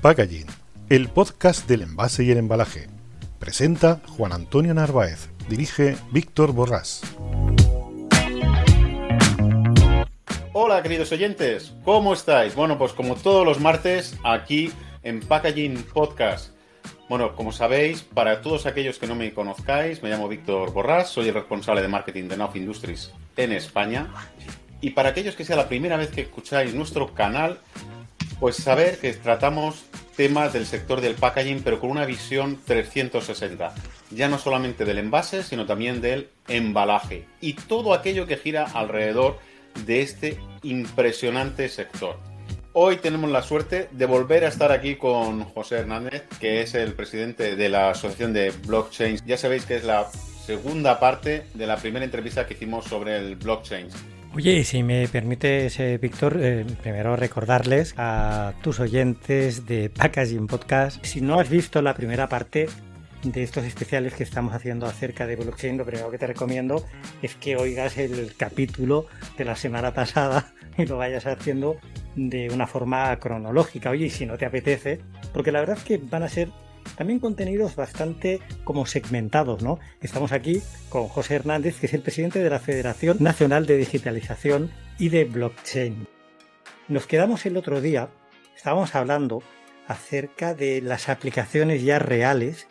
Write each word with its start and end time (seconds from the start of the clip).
Packaging, 0.00 0.46
el 0.90 1.08
podcast 1.08 1.66
del 1.66 1.82
envase 1.82 2.22
y 2.22 2.30
el 2.30 2.38
embalaje. 2.38 2.86
Presenta 3.40 4.00
Juan 4.06 4.32
Antonio 4.32 4.72
Narváez, 4.72 5.28
dirige 5.48 5.96
Víctor 6.12 6.52
Borrás. 6.52 7.02
Hola 10.52 10.82
queridos 10.84 11.10
oyentes, 11.10 11.74
¿cómo 11.84 12.12
estáis? 12.12 12.54
Bueno, 12.54 12.78
pues 12.78 12.92
como 12.92 13.16
todos 13.16 13.44
los 13.44 13.58
martes, 13.58 14.16
aquí 14.22 14.70
en 15.02 15.18
Packaging 15.18 15.82
Podcast. 15.92 16.50
Bueno, 17.08 17.34
como 17.34 17.50
sabéis, 17.50 18.02
para 18.02 18.40
todos 18.40 18.66
aquellos 18.66 18.98
que 18.98 19.08
no 19.08 19.16
me 19.16 19.34
conozcáis, 19.34 20.00
me 20.02 20.10
llamo 20.10 20.28
Víctor 20.28 20.72
Borrás, 20.72 21.08
soy 21.08 21.28
el 21.28 21.34
responsable 21.34 21.82
de 21.82 21.88
marketing 21.88 22.28
de 22.28 22.36
Nav 22.36 22.56
Industries 22.56 23.12
en 23.36 23.50
España. 23.50 24.06
Y 24.80 24.90
para 24.90 25.08
aquellos 25.08 25.34
que 25.34 25.44
sea 25.44 25.56
la 25.56 25.68
primera 25.68 25.96
vez 25.96 26.10
que 26.10 26.20
escucháis 26.20 26.72
nuestro 26.72 27.14
canal, 27.14 27.58
pues 28.38 28.56
saber 28.56 28.98
que 28.98 29.12
tratamos 29.14 29.84
temas 30.18 30.52
del 30.52 30.66
sector 30.66 31.00
del 31.00 31.14
packaging, 31.14 31.62
pero 31.62 31.78
con 31.78 31.90
una 31.90 32.04
visión 32.04 32.58
360. 32.66 33.72
Ya 34.10 34.28
no 34.28 34.36
solamente 34.36 34.84
del 34.84 34.98
envase, 34.98 35.44
sino 35.44 35.64
también 35.64 36.00
del 36.00 36.28
embalaje 36.48 37.24
y 37.40 37.52
todo 37.52 37.94
aquello 37.94 38.26
que 38.26 38.36
gira 38.36 38.64
alrededor 38.64 39.38
de 39.86 40.02
este 40.02 40.40
impresionante 40.64 41.68
sector. 41.68 42.16
Hoy 42.72 42.96
tenemos 42.96 43.30
la 43.30 43.42
suerte 43.42 43.88
de 43.92 44.06
volver 44.06 44.44
a 44.44 44.48
estar 44.48 44.72
aquí 44.72 44.96
con 44.96 45.44
José 45.44 45.76
Hernández, 45.76 46.24
que 46.40 46.62
es 46.62 46.74
el 46.74 46.94
presidente 46.94 47.54
de 47.54 47.68
la 47.68 47.90
Asociación 47.90 48.32
de 48.32 48.50
Blockchain. 48.66 49.20
Ya 49.24 49.36
sabéis 49.36 49.66
que 49.66 49.76
es 49.76 49.84
la 49.84 50.10
segunda 50.44 50.98
parte 50.98 51.44
de 51.54 51.66
la 51.68 51.76
primera 51.76 52.04
entrevista 52.04 52.44
que 52.44 52.54
hicimos 52.54 52.86
sobre 52.86 53.18
el 53.18 53.36
blockchain. 53.36 53.86
Oye, 54.38 54.62
si 54.62 54.84
me 54.84 55.08
permites, 55.08 55.80
eh, 55.80 55.98
Víctor, 55.98 56.38
eh, 56.40 56.64
primero 56.80 57.16
recordarles 57.16 57.92
a 57.96 58.52
tus 58.62 58.78
oyentes 58.78 59.66
de 59.66 59.90
Packaging 59.90 60.46
Podcast, 60.46 61.04
si 61.04 61.20
no 61.20 61.40
has 61.40 61.50
visto 61.50 61.82
la 61.82 61.92
primera 61.92 62.28
parte 62.28 62.68
de 63.24 63.42
estos 63.42 63.64
especiales 63.64 64.14
que 64.14 64.22
estamos 64.22 64.54
haciendo 64.54 64.86
acerca 64.86 65.26
de 65.26 65.34
blockchain, 65.34 65.76
lo 65.76 65.84
primero 65.84 66.08
que 66.12 66.18
te 66.18 66.28
recomiendo 66.28 66.84
es 67.20 67.34
que 67.34 67.56
oigas 67.56 67.98
el 67.98 68.36
capítulo 68.36 69.06
de 69.36 69.44
la 69.44 69.56
semana 69.56 69.92
pasada 69.92 70.52
y 70.78 70.86
lo 70.86 70.98
vayas 70.98 71.26
haciendo 71.26 71.76
de 72.14 72.48
una 72.48 72.68
forma 72.68 73.18
cronológica. 73.18 73.90
Oye, 73.90 74.06
y 74.06 74.10
si 74.10 74.24
no 74.24 74.38
te 74.38 74.46
apetece, 74.46 75.00
porque 75.34 75.50
la 75.50 75.58
verdad 75.58 75.78
es 75.78 75.82
que 75.82 75.98
van 75.98 76.22
a 76.22 76.28
ser 76.28 76.48
también 76.96 77.20
contenidos 77.20 77.76
bastante 77.76 78.40
como 78.64 78.86
segmentados, 78.86 79.62
¿no? 79.62 79.78
Estamos 80.00 80.32
aquí 80.32 80.62
con 80.88 81.08
José 81.08 81.36
Hernández, 81.36 81.78
que 81.80 81.86
es 81.86 81.94
el 81.94 82.02
presidente 82.02 82.40
de 82.40 82.50
la 82.50 82.58
Federación 82.58 83.18
Nacional 83.20 83.66
de 83.66 83.76
Digitalización 83.76 84.70
y 84.98 85.08
de 85.08 85.24
Blockchain. 85.24 86.06
Nos 86.88 87.06
quedamos 87.06 87.44
el 87.46 87.56
otro 87.56 87.80
día, 87.80 88.08
estábamos 88.56 88.94
hablando 88.94 89.42
acerca 89.86 90.54
de 90.54 90.80
las 90.82 91.08
aplicaciones 91.08 91.82
ya 91.82 91.98
reales 91.98 92.66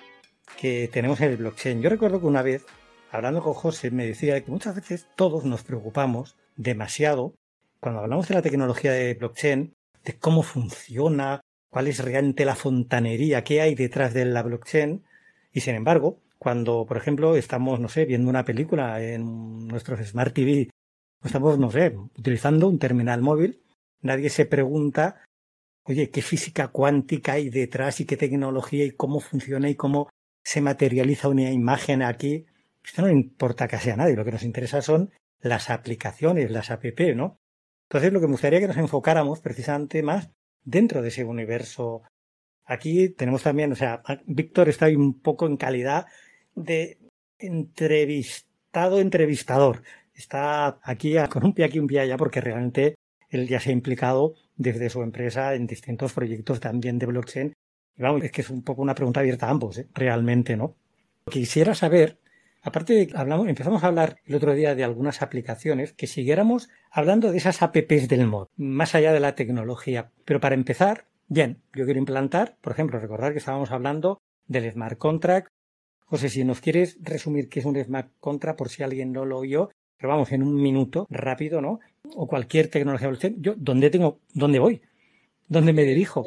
que 0.59 0.89
tenemos 0.91 1.19
en 1.21 1.31
el 1.31 1.37
blockchain. 1.37 1.81
Yo 1.81 1.89
recuerdo 1.89 2.19
que 2.19 2.27
una 2.27 2.41
vez, 2.41 2.65
hablando 3.11 3.41
con 3.41 3.53
José, 3.53 3.91
me 3.91 4.05
decía 4.05 4.39
que 4.43 4.51
muchas 4.51 4.75
veces 4.75 5.07
todos 5.15 5.43
nos 5.45 5.63
preocupamos 5.63 6.35
demasiado 6.55 7.35
cuando 7.79 8.01
hablamos 8.01 8.27
de 8.27 8.35
la 8.35 8.41
tecnología 8.41 8.91
de 8.91 9.13
blockchain, 9.13 9.75
de 10.03 10.13
cómo 10.17 10.43
funciona, 10.43 11.41
cuál 11.69 11.87
es 11.87 12.03
realmente 12.03 12.45
la 12.45 12.55
fontanería 12.55 13.43
que 13.43 13.61
hay 13.61 13.75
detrás 13.75 14.13
de 14.13 14.25
la 14.25 14.43
blockchain. 14.43 15.03
Y 15.51 15.61
sin 15.61 15.75
embargo, 15.75 16.19
cuando, 16.37 16.85
por 16.85 16.97
ejemplo, 16.97 17.35
estamos, 17.35 17.79
no 17.79 17.89
sé, 17.89 18.05
viendo 18.05 18.29
una 18.29 18.45
película 18.45 19.01
en 19.01 19.67
nuestros 19.67 19.99
Smart 20.07 20.33
TV, 20.33 20.69
estamos, 21.23 21.57
no 21.59 21.71
sé, 21.71 21.95
utilizando 22.17 22.67
un 22.67 22.79
terminal 22.79 23.21
móvil, 23.21 23.63
nadie 24.01 24.29
se 24.29 24.45
pregunta, 24.45 25.23
oye, 25.83 26.09
¿qué 26.09 26.21
física 26.21 26.69
cuántica 26.69 27.33
hay 27.33 27.49
detrás 27.49 27.99
y 27.99 28.05
qué 28.05 28.17
tecnología 28.17 28.85
y 28.85 28.91
cómo 28.91 29.19
funciona 29.19 29.69
y 29.69 29.75
cómo 29.75 30.09
se 30.43 30.61
materializa 30.61 31.29
una 31.29 31.51
imagen 31.51 32.03
aquí? 32.03 32.45
Esto 32.83 33.01
no 33.01 33.09
importa 33.09 33.67
casi 33.67 33.89
a 33.89 33.97
nadie, 33.97 34.15
lo 34.15 34.23
que 34.23 34.31
nos 34.31 34.43
interesa 34.43 34.81
son 34.81 35.11
las 35.41 35.69
aplicaciones, 35.69 36.51
las 36.51 36.71
app, 36.71 36.85
¿no? 37.15 37.37
Entonces, 37.89 38.11
lo 38.11 38.19
que 38.19 38.27
me 38.27 38.33
gustaría 38.33 38.59
que 38.59 38.67
nos 38.67 38.77
enfocáramos 38.77 39.39
precisamente 39.39 40.03
más 40.03 40.29
dentro 40.67 41.01
de 41.01 41.07
ese 41.07 41.23
universo. 41.23 42.03
Aquí 42.65 43.09
tenemos 43.09 43.41
también, 43.41 43.71
o 43.71 43.75
sea, 43.75 44.03
Víctor 44.25 44.67
está 44.67 44.87
un 44.87 45.19
poco 45.19 45.47
en 45.47 45.55
calidad 45.55 46.05
de 46.55 46.99
entrevistado, 47.39 48.99
entrevistador. 48.99 49.81
Está 50.13 50.79
aquí 50.83 51.15
con 51.29 51.45
un 51.45 51.53
pie 51.53 51.65
aquí, 51.65 51.79
un 51.79 51.87
pie 51.87 52.01
allá, 52.01 52.17
porque 52.17 52.41
realmente 52.41 52.95
él 53.29 53.47
ya 53.47 53.59
se 53.59 53.69
ha 53.69 53.73
implicado 53.73 54.35
desde 54.57 54.89
su 54.89 55.01
empresa 55.01 55.55
en 55.55 55.67
distintos 55.67 56.11
proyectos 56.13 56.59
también 56.59 56.99
de 56.99 57.05
blockchain. 57.05 57.53
Y 57.97 58.01
vamos, 58.01 58.23
es 58.23 58.31
que 58.31 58.41
es 58.41 58.49
un 58.49 58.63
poco 58.63 58.81
una 58.81 58.95
pregunta 58.95 59.21
abierta 59.21 59.47
a 59.47 59.51
ambos, 59.51 59.77
¿eh? 59.77 59.87
realmente, 59.93 60.57
¿no? 60.57 60.75
Quisiera 61.29 61.75
saber 61.75 62.19
Aparte 62.61 62.93
de 62.93 63.09
hablamos, 63.15 63.47
empezamos 63.47 63.83
a 63.83 63.87
hablar 63.87 64.19
el 64.25 64.35
otro 64.35 64.53
día 64.53 64.75
de 64.75 64.83
algunas 64.83 65.21
aplicaciones, 65.21 65.93
que 65.93 66.07
siguiéramos 66.07 66.69
hablando 66.91 67.31
de 67.31 67.37
esas 67.37 67.61
apps 67.61 68.07
del 68.07 68.27
mod, 68.27 68.47
más 68.57 68.95
allá 68.95 69.13
de 69.13 69.19
la 69.19 69.35
tecnología. 69.35 70.11
Pero 70.25 70.39
para 70.39 70.55
empezar, 70.55 71.05
bien, 71.27 71.61
yo 71.73 71.85
quiero 71.85 71.99
implantar, 71.99 72.57
por 72.61 72.73
ejemplo, 72.73 72.99
recordar 72.99 73.31
que 73.31 73.39
estábamos 73.39 73.71
hablando 73.71 74.21
del 74.47 74.69
smart 74.71 74.97
contract. 74.97 75.49
José, 76.05 76.29
si 76.29 76.43
nos 76.43 76.61
quieres 76.61 76.97
resumir 77.01 77.49
qué 77.49 77.59
es 77.59 77.65
un 77.65 77.81
smart 77.81 78.11
contract, 78.19 78.57
por 78.57 78.69
si 78.69 78.83
alguien 78.83 79.11
no 79.11 79.25
lo 79.25 79.37
oyó, 79.37 79.69
pero 79.97 80.09
vamos, 80.09 80.31
en 80.31 80.43
un 80.43 80.55
minuto, 80.55 81.07
rápido, 81.09 81.61
¿no? 81.61 81.79
O 82.15 82.27
cualquier 82.27 82.69
tecnología 82.69 83.11
yo, 83.37 83.53
¿dónde 83.57 83.89
tengo, 83.89 84.19
dónde 84.33 84.59
voy? 84.59 84.81
¿Dónde 85.47 85.73
me 85.73 85.83
dirijo? 85.83 86.25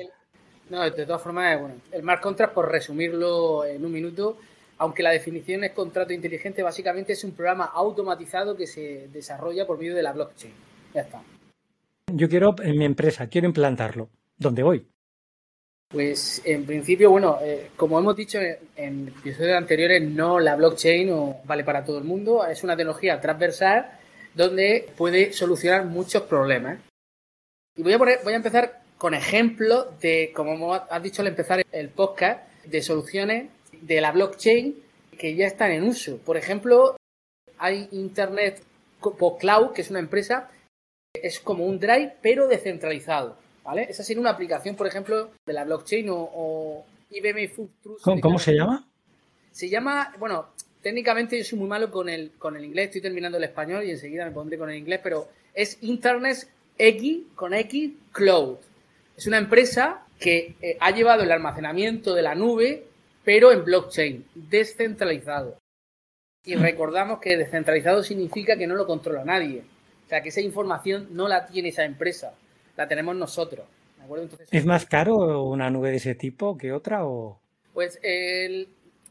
No, 0.71 0.83
de 0.83 1.05
todas 1.05 1.23
formas, 1.23 1.61
bueno, 1.61 1.75
el 1.93 2.01
smart 2.01 2.23
contract, 2.23 2.55
por 2.55 2.71
resumirlo 2.71 3.65
en 3.65 3.85
un 3.85 3.93
minuto, 3.93 4.39
aunque 4.81 5.03
la 5.03 5.11
definición 5.11 5.63
es 5.63 5.73
contrato 5.73 6.15
inteligente, 6.15 6.63
básicamente 6.63 7.13
es 7.13 7.23
un 7.23 7.33
programa 7.33 7.67
automatizado 7.67 8.57
que 8.57 8.67
se 8.67 9.09
desarrolla 9.13 9.67
por 9.67 9.79
medio 9.79 9.95
de 9.95 10.03
la 10.03 10.15
blockchain. 10.15 10.55
Ya 10.95 11.03
está. 11.03 11.23
Yo 12.11 12.31
quiero, 12.31 12.55
en 12.63 12.79
mi 12.79 12.87
empresa, 12.87 13.29
quiero 13.29 13.47
implantarlo. 13.47 14.09
¿Dónde 14.39 14.63
voy? 14.63 14.87
Pues 15.91 16.41
en 16.47 16.65
principio, 16.65 17.11
bueno, 17.11 17.39
eh, 17.43 17.69
como 17.77 17.99
hemos 17.99 18.17
dicho 18.17 18.39
en, 18.75 19.09
episodios 19.09 19.59
anteriores, 19.59 20.03
no 20.03 20.41
la 20.41 20.57
blockchain 20.57 21.11
no 21.11 21.41
vale 21.45 21.63
para 21.63 21.85
todo 21.85 21.99
el 21.99 22.05
mundo, 22.05 22.47
es 22.47 22.65
una 22.65 22.75
tecnología 22.75 23.21
transversal 23.21 23.99
donde 24.35 24.89
puede 24.97 25.35
solucionar 25.35 25.85
muchos 25.85 26.23
problemas. 26.23 26.79
Y 27.77 27.83
voy 27.83 27.93
a, 27.93 27.99
voy 27.99 28.33
a 28.33 28.37
empezar 28.37 28.81
con 28.97 29.13
ejemplos 29.13 30.01
de, 30.01 30.33
como 30.35 30.73
has 30.73 31.03
dicho 31.03 31.21
al 31.21 31.29
empezar 31.29 31.63
el 31.71 31.91
podcast, 31.91 32.49
de 32.65 32.81
soluciones 32.81 33.51
de 33.83 34.01
la 34.01 34.13
blockchain 34.13 34.77
que 35.19 35.35
ya 35.35 35.47
están 35.47 35.71
en 35.73 35.85
uso. 35.85 36.19
Por 36.19 36.37
ejemplo, 36.37 36.97
hay 37.59 37.89
Internet 37.93 38.63
Cloud, 39.01 39.73
que 39.73 39.83
es 39.83 39.91
una 39.91 39.99
empresa, 39.99 40.51
es 41.15 41.41
como 41.41 41.67
un 41.67 41.79
drive, 41.79 42.17
pero 42.23 42.49
descentralizado. 42.49 43.37
¿vale? 43.65 43.87
Esa 43.89 44.03
sería 44.03 44.21
una 44.21 44.31
aplicación, 44.31 44.77
por 44.77 44.87
ejemplo, 44.87 45.31
de 45.47 45.53
la 45.53 45.65
blockchain 45.65 46.07
o, 46.11 46.85
IBM 47.11 47.49
Food 47.49 47.71
Trust. 47.83 48.05
¿Cómo, 48.23 48.39
se 48.39 48.55
llama? 48.55 48.89
Se 49.51 49.69
llama, 49.69 50.15
bueno, 50.19 50.51
técnicamente 50.81 51.37
yo 51.37 51.45
soy 51.45 51.59
muy 51.59 51.69
malo 51.69 51.91
con 51.91 52.09
el, 52.09 52.33
con 52.39 52.57
el 52.57 52.65
inglés, 52.65 52.87
estoy 52.87 53.01
terminando 53.01 53.37
el 53.37 53.45
español 53.45 53.85
y 53.85 53.91
enseguida 53.91 54.25
me 54.25 54.31
pondré 54.31 54.57
con 54.57 54.71
el 54.71 54.77
inglés, 54.77 55.01
pero 55.03 55.29
es 55.53 55.79
Internet 55.83 56.49
X 56.79 57.19
con 57.35 57.53
X 57.53 57.91
Cloud. 58.13 58.59
Es 59.17 59.27
una 59.27 59.39
empresa 59.39 60.07
que 60.19 60.55
eh, 60.63 60.77
ha 60.81 60.93
llevado 60.93 61.25
el 61.25 61.33
almacenamiento 61.33 62.15
de 62.15 62.23
la 62.23 62.35
nube 62.35 62.85
pero 63.31 63.53
en 63.53 63.65
blockchain, 63.65 64.27
descentralizado. 64.35 65.57
Y 66.45 66.57
recordamos 66.57 67.21
que 67.21 67.37
descentralizado 67.37 68.03
significa 68.03 68.57
que 68.57 68.67
no 68.67 68.75
lo 68.75 68.89
controla 68.89 69.25
nadie. 69.25 69.63
O 70.05 70.09
sea, 70.09 70.21
que 70.21 70.31
esa 70.31 70.41
información 70.41 71.07
no 71.13 71.29
la 71.29 71.47
tiene 71.47 71.69
esa 71.69 71.85
empresa, 71.85 72.35
la 72.77 72.89
tenemos 72.89 73.15
nosotros. 73.15 73.69
¿Es 74.51 74.67
más 74.67 74.85
caro 74.85 75.45
una 75.45 75.71
nube 75.71 75.93
de 75.93 75.99
ese 75.99 76.17
tipo 76.17 76.59
que 76.59 76.73
otra 76.73 77.07
o...? 77.07 77.41
Pues 77.73 78.01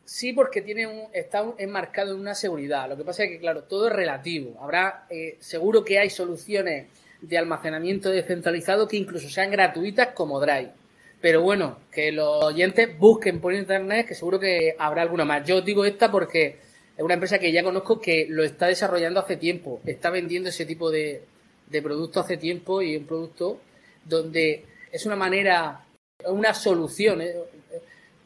Sí, 0.03 0.33
porque 0.33 0.61
tiene 0.61 0.85
un, 0.85 1.07
está 1.13 1.53
enmarcado 1.57 2.13
en 2.13 2.19
una 2.19 2.35
seguridad. 2.35 2.89
Lo 2.89 2.97
que 2.97 3.05
pasa 3.05 3.23
es 3.23 3.29
que, 3.29 3.39
claro, 3.39 3.63
todo 3.63 3.87
es 3.87 3.93
relativo. 3.93 4.61
Habrá, 4.61 5.05
eh, 5.09 5.37
seguro 5.39 5.85
que 5.85 5.97
hay 5.97 6.09
soluciones 6.09 6.87
de 7.21 7.37
almacenamiento 7.37 8.09
descentralizado 8.09 8.85
que 8.85 8.97
incluso 8.97 9.29
sean 9.29 9.49
gratuitas 9.49 10.09
como 10.09 10.41
Drive. 10.41 10.73
Pero 11.21 11.41
bueno, 11.41 11.79
que 11.91 12.11
los 12.11 12.43
oyentes 12.43 12.97
busquen 12.97 13.41
por 13.41 13.53
internet, 13.53 14.07
que 14.07 14.15
seguro 14.15 14.39
que 14.39 14.75
habrá 14.77 15.01
alguna 15.01 15.25
más. 15.25 15.45
Yo 15.45 15.61
digo 15.61 15.83
esta 15.83 16.09
porque 16.11 16.57
es 16.97 17.03
una 17.03 17.15
empresa 17.15 17.39
que 17.39 17.51
ya 17.51 17.63
conozco 17.63 17.99
que 17.99 18.25
lo 18.29 18.43
está 18.43 18.67
desarrollando 18.67 19.19
hace 19.19 19.35
tiempo, 19.35 19.81
está 19.85 20.09
vendiendo 20.09 20.49
ese 20.49 20.65
tipo 20.65 20.89
de, 20.89 21.23
de 21.67 21.81
producto 21.81 22.19
hace 22.19 22.37
tiempo 22.37 22.81
y 22.81 22.95
un 22.95 23.05
producto 23.05 23.59
donde 24.05 24.65
es 24.91 25.05
una 25.05 25.15
manera, 25.15 25.85
una 26.25 26.53
solución. 26.53 27.21
¿eh? 27.21 27.35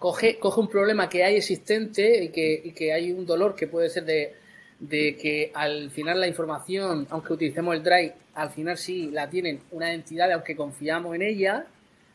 coge, 0.03 0.37
coge 0.37 0.59
un 0.59 0.67
problema 0.67 1.07
que 1.07 1.23
hay 1.23 1.37
existente 1.37 2.25
y 2.25 2.27
que, 2.27 2.73
que 2.75 2.91
hay 2.91 3.13
un 3.13 3.25
dolor 3.25 3.55
que 3.55 3.67
puede 3.67 3.89
ser 3.89 4.03
de, 4.03 4.33
de, 4.79 5.15
que 5.15 5.49
al 5.53 5.91
final 5.91 6.19
la 6.19 6.27
información, 6.27 7.07
aunque 7.09 7.31
utilicemos 7.31 7.73
el 7.73 7.83
Drive, 7.83 8.13
al 8.33 8.49
final 8.49 8.77
sí 8.77 9.09
la 9.11 9.29
tienen 9.29 9.61
una 9.71 9.93
entidad, 9.93 10.29
aunque 10.33 10.57
confiamos 10.57 11.15
en 11.15 11.21
ella, 11.21 11.67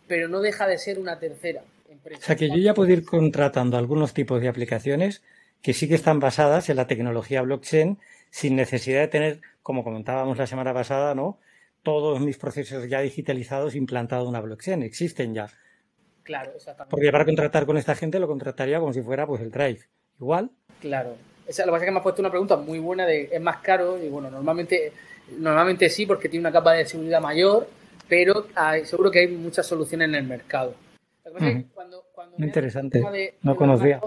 pero 0.08 0.28
no 0.28 0.40
deja 0.40 0.66
de 0.66 0.78
ser 0.78 0.98
una 0.98 1.18
tercera 1.18 1.62
empresa. 1.90 2.20
O 2.20 2.24
sea 2.24 2.36
que 2.36 2.48
yo 2.48 2.56
ya 2.56 2.74
puedo 2.74 2.92
ir 2.92 3.04
contratando 3.04 3.76
algunos 3.76 4.14
tipos 4.14 4.40
de 4.40 4.48
aplicaciones 4.48 5.22
que 5.62 5.74
sí 5.74 5.88
que 5.88 5.94
están 5.94 6.20
basadas 6.20 6.68
en 6.68 6.76
la 6.76 6.86
tecnología 6.86 7.42
blockchain 7.42 7.98
sin 8.30 8.56
necesidad 8.56 9.00
de 9.00 9.08
tener, 9.08 9.40
como 9.62 9.84
comentábamos 9.84 10.38
la 10.38 10.46
semana 10.46 10.74
pasada, 10.74 11.14
¿no? 11.14 11.38
Todos 11.82 12.20
mis 12.20 12.36
procesos 12.36 12.88
ya 12.88 13.00
digitalizados 13.00 13.74
implantados 13.74 14.24
en 14.24 14.30
una 14.30 14.40
blockchain, 14.40 14.82
existen 14.82 15.34
ya. 15.34 15.48
Claro, 16.22 16.52
exactamente. 16.54 16.90
Porque 16.90 17.10
para 17.10 17.24
contratar 17.24 17.64
con 17.64 17.78
esta 17.78 17.94
gente 17.94 18.18
lo 18.18 18.26
contrataría 18.26 18.80
como 18.80 18.92
si 18.92 19.00
fuera 19.00 19.26
pues 19.26 19.40
el 19.40 19.50
Drive. 19.50 19.80
Igual. 20.20 20.50
Claro. 20.80 21.16
Esa, 21.46 21.64
lo 21.64 21.72
que 21.72 21.76
pasa 21.76 21.84
es 21.84 21.88
que 21.88 21.92
me 21.92 21.98
ha 22.00 22.02
puesto 22.02 22.20
una 22.20 22.30
pregunta 22.30 22.56
muy 22.56 22.78
buena 22.78 23.06
de 23.06 23.30
¿es 23.32 23.40
más 23.40 23.58
caro? 23.58 23.98
Y 24.02 24.08
bueno, 24.08 24.30
normalmente, 24.30 24.92
normalmente 25.38 25.88
sí, 25.88 26.04
porque 26.04 26.28
tiene 26.28 26.42
una 26.42 26.52
capa 26.52 26.74
de 26.74 26.84
seguridad 26.84 27.22
mayor, 27.22 27.66
pero 28.08 28.46
seguro 28.84 29.10
que 29.10 29.20
hay 29.20 29.28
muchas 29.28 29.66
soluciones 29.66 30.08
en 30.08 30.14
el 30.14 30.24
mercado. 30.24 30.74
cuando, 31.74 32.04
Interesante. 32.38 33.34
no 33.42 33.56
conocía. 33.56 34.00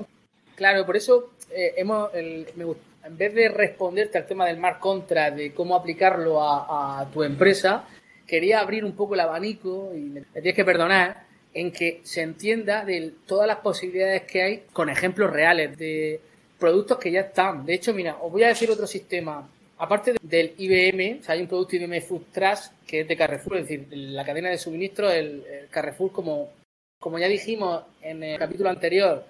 claro, 0.56 0.86
por 0.86 0.96
eso 0.96 1.32
eh, 1.52 1.74
hemos, 1.78 2.14
en 2.14 3.18
vez 3.18 3.34
de 3.34 3.50
responderte 3.50 4.18
al 4.18 4.26
tema 4.26 4.46
del 4.46 4.58
mar 4.58 4.80
contra, 4.80 5.32
de 5.32 5.54
cómo 5.54 5.76
aplicarlo 5.76 6.42
a, 6.42 7.02
a 7.02 7.12
tu 7.12 7.24
empresa, 7.24 7.86
quería 8.26 8.60
abrir 8.60 8.86
un 8.86 8.94
poco 8.94 9.14
el 9.14 9.20
abanico 9.20 9.92
y 9.94 10.00
me 10.02 10.22
tienes 10.22 10.56
que 10.56 10.66
perdonar 10.66 11.26
en 11.54 11.72
que 11.72 12.02
se 12.04 12.22
entienda 12.22 12.86
de 12.86 13.14
todas 13.26 13.48
las 13.48 13.58
posibilidades 13.58 14.24
que 14.24 14.42
hay 14.42 14.64
con 14.72 14.90
ejemplos 14.90 15.32
reales 15.32 15.78
de 15.78 16.22
productos 16.58 16.98
que 16.98 17.12
ya 17.12 17.22
están. 17.22 17.66
De 17.66 17.74
hecho, 17.74 17.94
mira, 17.94 18.18
os 18.22 18.32
voy 18.32 18.44
a 18.44 18.48
decir 18.48 18.70
otro 18.72 18.88
sistema. 18.88 19.50
Aparte 19.82 20.14
del 20.22 20.54
IBM, 20.60 21.22
hay 21.28 21.42
un 21.42 21.48
producto 21.48 21.76
IBM 21.76 22.02
Food 22.02 22.26
Trust 22.32 22.72
que 22.86 23.00
es 23.00 23.08
de 23.08 23.18
Carrefour, 23.18 23.58
es 23.58 23.68
decir, 23.68 23.88
la 23.92 24.24
cadena 24.24 24.52
de 24.52 24.60
suministro, 24.60 25.10
el, 25.10 25.44
Carrefour, 25.72 26.12
como, 26.12 26.52
como 27.00 27.18
ya 27.18 27.28
dijimos 27.28 27.84
en 28.00 28.22
el 28.22 28.38
capítulo 28.38 28.70
anterior, 28.70 29.26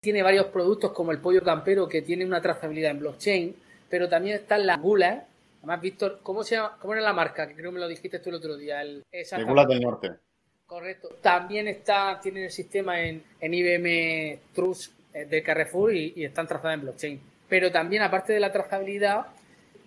tiene 0.00 0.22
varios 0.22 0.46
productos 0.46 0.92
como 0.92 1.10
el 1.10 1.18
pollo 1.18 1.42
campero 1.42 1.88
que 1.88 2.02
tiene 2.02 2.24
una 2.24 2.40
trazabilidad 2.40 2.92
en 2.92 3.00
blockchain, 3.00 3.56
pero 3.90 4.08
también 4.08 4.36
están 4.36 4.64
las 4.64 4.80
gulas. 4.80 5.24
Además, 5.58 5.80
Víctor, 5.80 6.20
¿cómo, 6.22 6.44
se 6.44 6.54
llama, 6.54 6.78
¿cómo 6.80 6.92
era 6.92 7.02
la 7.02 7.12
marca? 7.12 7.48
Que 7.48 7.54
creo 7.54 7.72
que 7.72 7.74
me 7.74 7.80
lo 7.80 7.88
dijiste 7.88 8.20
tú 8.20 8.28
el 8.30 8.36
otro 8.36 8.56
día. 8.56 8.82
El, 8.82 9.02
gulas 9.44 9.66
del 9.66 9.80
norte. 9.80 10.12
Correcto. 10.64 11.08
También 11.20 11.66
está, 11.66 12.20
tienen 12.22 12.44
el 12.44 12.52
sistema 12.52 13.00
en, 13.00 13.24
IBM 13.40 14.38
Trust 14.54 14.92
eh, 15.12 15.24
de 15.24 15.42
Carrefour 15.42 15.92
y, 15.92 16.24
están 16.24 16.46
trazadas 16.46 16.74
en 16.74 16.82
blockchain. 16.82 17.20
Pero 17.48 17.72
también, 17.72 18.02
aparte 18.02 18.32
de 18.32 18.38
la 18.40 18.52
trazabilidad, 18.52 19.26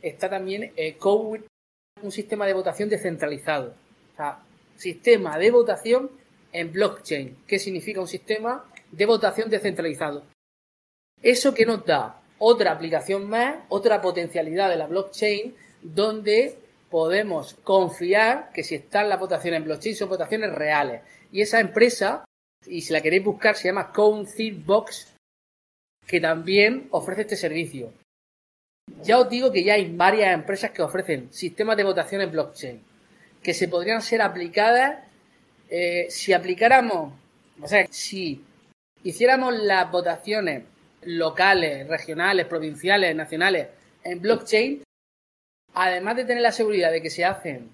está 0.01 0.29
también 0.29 0.71
eh, 0.75 0.97
un 1.03 2.11
sistema 2.11 2.45
de 2.45 2.53
votación 2.53 2.89
descentralizado. 2.89 3.73
Sistema 4.75 5.37
de 5.37 5.51
votación 5.51 6.11
en 6.51 6.71
blockchain. 6.71 7.37
¿Qué 7.47 7.59
significa 7.59 8.01
un 8.01 8.07
sistema 8.07 8.65
de 8.91 9.05
votación 9.05 9.49
descentralizado? 9.49 10.23
Eso 11.21 11.53
que 11.53 11.65
nos 11.65 11.85
da 11.85 12.21
otra 12.37 12.71
aplicación 12.71 13.29
más, 13.29 13.57
otra 13.69 14.01
potencialidad 14.01 14.69
de 14.69 14.77
la 14.77 14.87
blockchain, 14.87 15.55
donde 15.81 16.57
podemos 16.89 17.55
confiar 17.63 18.51
que 18.53 18.63
si 18.63 18.75
están 18.75 19.09
las 19.09 19.19
votaciones 19.19 19.59
en 19.59 19.65
blockchain 19.65 19.95
son 19.95 20.09
votaciones 20.09 20.53
reales. 20.53 21.01
Y 21.31 21.41
esa 21.41 21.59
empresa, 21.59 22.25
y 22.65 22.81
si 22.81 22.93
la 22.93 23.01
queréis 23.01 23.23
buscar, 23.23 23.55
se 23.55 23.67
llama 23.67 23.91
Box, 24.65 25.13
que 26.07 26.19
también 26.19 26.87
ofrece 26.91 27.21
este 27.21 27.35
servicio. 27.35 27.93
Ya 29.03 29.19
os 29.19 29.29
digo 29.29 29.51
que 29.51 29.63
ya 29.63 29.75
hay 29.75 29.93
varias 29.93 30.33
empresas 30.33 30.71
que 30.71 30.81
ofrecen 30.81 31.31
sistemas 31.31 31.77
de 31.77 31.83
votación 31.83 32.21
en 32.21 32.31
blockchain 32.31 32.89
que 33.41 33.53
se 33.53 33.67
podrían 33.67 34.01
ser 34.01 34.21
aplicadas 34.21 34.99
eh, 35.69 36.07
si 36.09 36.33
aplicáramos, 36.33 37.13
o 37.61 37.67
sea, 37.67 37.85
si 37.89 38.43
hiciéramos 39.03 39.55
las 39.55 39.89
votaciones 39.91 40.63
locales, 41.03 41.87
regionales, 41.87 42.47
provinciales, 42.47 43.15
nacionales 43.15 43.67
en 44.03 44.19
blockchain, 44.19 44.83
además 45.75 46.15
de 46.15 46.25
tener 46.25 46.41
la 46.41 46.51
seguridad 46.51 46.91
de 46.91 47.01
que 47.01 47.09
se 47.09 47.23
hacen, 47.23 47.69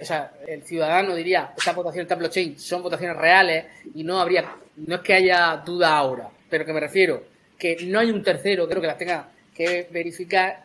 o 0.00 0.04
sea, 0.04 0.32
el 0.46 0.62
ciudadano 0.62 1.14
diría, 1.14 1.52
estas 1.56 1.74
votaciones 1.74 2.10
en 2.10 2.18
blockchain 2.18 2.58
son 2.58 2.82
votaciones 2.82 3.16
reales 3.16 3.66
y 3.94 4.04
no 4.04 4.20
habría, 4.20 4.56
no 4.76 4.94
es 4.94 5.00
que 5.00 5.14
haya 5.14 5.56
duda 5.56 5.96
ahora, 5.96 6.30
pero 6.48 6.64
que 6.64 6.72
me 6.72 6.80
refiero 6.80 7.24
que 7.58 7.76
no 7.84 7.98
hay 7.98 8.10
un 8.10 8.22
tercero, 8.22 8.68
creo 8.68 8.80
que 8.80 8.86
las 8.86 8.96
tenga 8.96 9.28
que 9.60 9.88
verificar, 9.90 10.62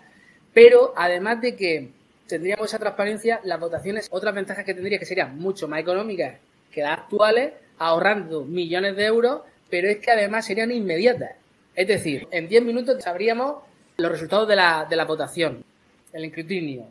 pero 0.53 0.93
además 0.95 1.41
de 1.41 1.55
que 1.55 1.89
tendríamos 2.27 2.67
esa 2.67 2.79
transparencia, 2.79 3.41
las 3.43 3.59
votaciones, 3.59 4.07
otras 4.11 4.33
ventajas 4.33 4.63
que 4.63 4.73
tendría 4.73 4.97
que 4.97 5.05
serían 5.05 5.37
mucho 5.37 5.67
más 5.67 5.81
económicas 5.81 6.37
que 6.71 6.81
las 6.81 6.99
actuales, 6.99 7.53
ahorrando 7.77 8.45
millones 8.45 8.95
de 8.95 9.05
euros, 9.05 9.41
pero 9.69 9.89
es 9.89 9.97
que 9.97 10.11
además 10.11 10.45
serían 10.45 10.71
inmediatas. 10.71 11.31
Es 11.75 11.87
decir, 11.87 12.25
en 12.31 12.47
10 12.47 12.63
minutos 12.63 13.03
sabríamos 13.03 13.63
los 13.97 14.11
resultados 14.11 14.47
de 14.47 14.55
la, 14.55 14.85
de 14.89 14.95
la 14.95 15.05
votación 15.05 15.63
el 16.13 16.23
escrutinio. 16.23 16.89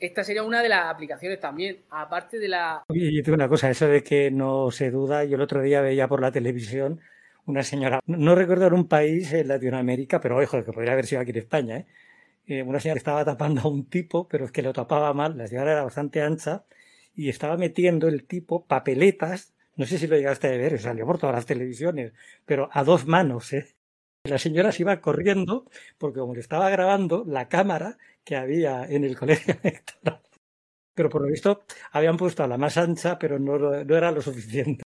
Esta 0.00 0.24
sería 0.24 0.42
una 0.42 0.60
de 0.60 0.68
las 0.68 0.86
aplicaciones 0.86 1.38
también, 1.38 1.78
aparte 1.90 2.40
de 2.40 2.48
la... 2.48 2.82
Oye, 2.88 3.14
yo 3.14 3.22
tengo 3.22 3.36
una 3.36 3.48
cosa, 3.48 3.70
eso 3.70 3.86
de 3.86 4.02
que 4.02 4.32
no 4.32 4.72
se 4.72 4.90
duda, 4.90 5.24
yo 5.24 5.36
el 5.36 5.42
otro 5.42 5.62
día 5.62 5.80
veía 5.80 6.08
por 6.08 6.20
la 6.20 6.32
televisión 6.32 7.00
una 7.46 7.62
señora, 7.62 8.00
no 8.06 8.34
recuerdo 8.34 8.66
en 8.66 8.74
un 8.74 8.88
país 8.88 9.32
en 9.32 9.48
Latinoamérica, 9.48 10.20
pero 10.20 10.38
ojo, 10.38 10.64
que 10.64 10.72
podría 10.72 10.92
haber 10.92 11.06
sido 11.06 11.20
aquí 11.20 11.30
en 11.30 11.38
España, 11.38 11.76
¿eh? 11.78 11.86
¿eh? 12.46 12.62
una 12.62 12.80
señora 12.80 12.98
estaba 12.98 13.24
tapando 13.24 13.62
a 13.62 13.68
un 13.68 13.86
tipo, 13.86 14.28
pero 14.28 14.44
es 14.44 14.52
que 14.52 14.62
lo 14.62 14.72
tapaba 14.72 15.12
mal, 15.12 15.36
la 15.36 15.46
señora 15.46 15.72
era 15.72 15.84
bastante 15.84 16.22
ancha, 16.22 16.64
y 17.14 17.28
estaba 17.28 17.56
metiendo 17.56 18.08
el 18.08 18.24
tipo 18.24 18.64
papeletas, 18.66 19.54
no 19.76 19.86
sé 19.86 19.98
si 19.98 20.06
lo 20.06 20.16
llegaste 20.16 20.48
a 20.48 20.50
ver, 20.52 20.78
salió 20.78 21.06
por 21.06 21.18
todas 21.18 21.34
las 21.34 21.46
televisiones, 21.46 22.12
pero 22.46 22.68
a 22.72 22.84
dos 22.84 23.06
manos, 23.06 23.52
¿eh? 23.52 23.74
La 24.24 24.38
señora 24.38 24.70
se 24.70 24.82
iba 24.82 25.00
corriendo 25.00 25.68
porque 25.98 26.20
como 26.20 26.34
le 26.34 26.40
estaba 26.40 26.70
grabando 26.70 27.24
la 27.26 27.48
cámara 27.48 27.98
que 28.24 28.36
había 28.36 28.84
en 28.84 29.02
el 29.04 29.18
colegio. 29.18 29.56
Pero 30.94 31.08
por 31.08 31.22
lo 31.22 31.28
visto 31.28 31.64
habían 31.90 32.16
puesto 32.16 32.44
a 32.44 32.46
la 32.46 32.58
más 32.58 32.76
ancha, 32.76 33.18
pero 33.18 33.38
no, 33.38 33.58
no 33.58 33.96
era 33.96 34.12
lo 34.12 34.20
suficiente. 34.22 34.84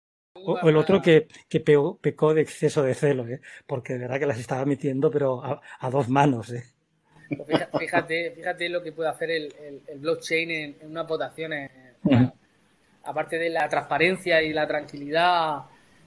O, 0.44 0.68
el 0.68 0.76
otro 0.76 1.00
que, 1.00 1.28
que 1.48 1.60
pecó 1.60 2.34
de 2.34 2.42
exceso 2.42 2.82
de 2.82 2.94
celo, 2.94 3.26
¿eh? 3.26 3.40
porque 3.66 3.94
de 3.94 4.00
verdad 4.00 4.18
que 4.18 4.26
las 4.26 4.38
estaba 4.38 4.64
metiendo, 4.64 5.10
pero 5.10 5.42
a, 5.42 5.90
dos 5.90 6.08
manos. 6.08 6.52
¿eh? 6.52 6.64
Pues 7.28 7.66
fíjate, 7.78 8.32
fíjate 8.32 8.68
lo 8.68 8.82
que 8.82 8.92
puede 8.92 9.10
hacer 9.10 9.30
el, 9.30 9.54
el, 9.88 9.98
blockchain 9.98 10.50
en, 10.50 10.76
en 10.80 10.90
unas 10.90 11.06
votaciones. 11.06 11.70
Aparte 13.04 13.38
de 13.38 13.50
la 13.50 13.68
transparencia 13.68 14.42
y 14.42 14.52
la 14.52 14.66
tranquilidad 14.66 15.62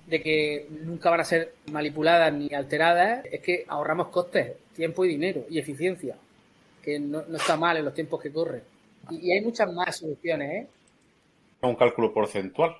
de 0.07 0.21
que 0.21 0.67
nunca 0.69 1.09
van 1.09 1.21
a 1.21 1.23
ser 1.23 1.53
manipuladas 1.71 2.33
ni 2.33 2.53
alteradas, 2.53 3.25
es 3.25 3.41
que 3.41 3.65
ahorramos 3.67 4.09
costes, 4.09 4.53
tiempo 4.75 5.03
y 5.05 5.09
dinero 5.09 5.45
y 5.49 5.59
eficiencia, 5.59 6.15
que 6.81 6.99
no, 6.99 7.21
está 7.35 7.57
mal 7.57 7.77
en 7.77 7.85
los 7.85 7.93
tiempos 7.93 8.21
que 8.21 8.31
corren. 8.31 8.61
Y, 9.09 9.31
hay 9.31 9.41
muchas 9.41 9.71
más 9.73 9.97
soluciones, 9.97 10.51
¿eh? 10.51 10.67
Un 11.61 11.75
cálculo 11.75 12.13
porcentual, 12.13 12.75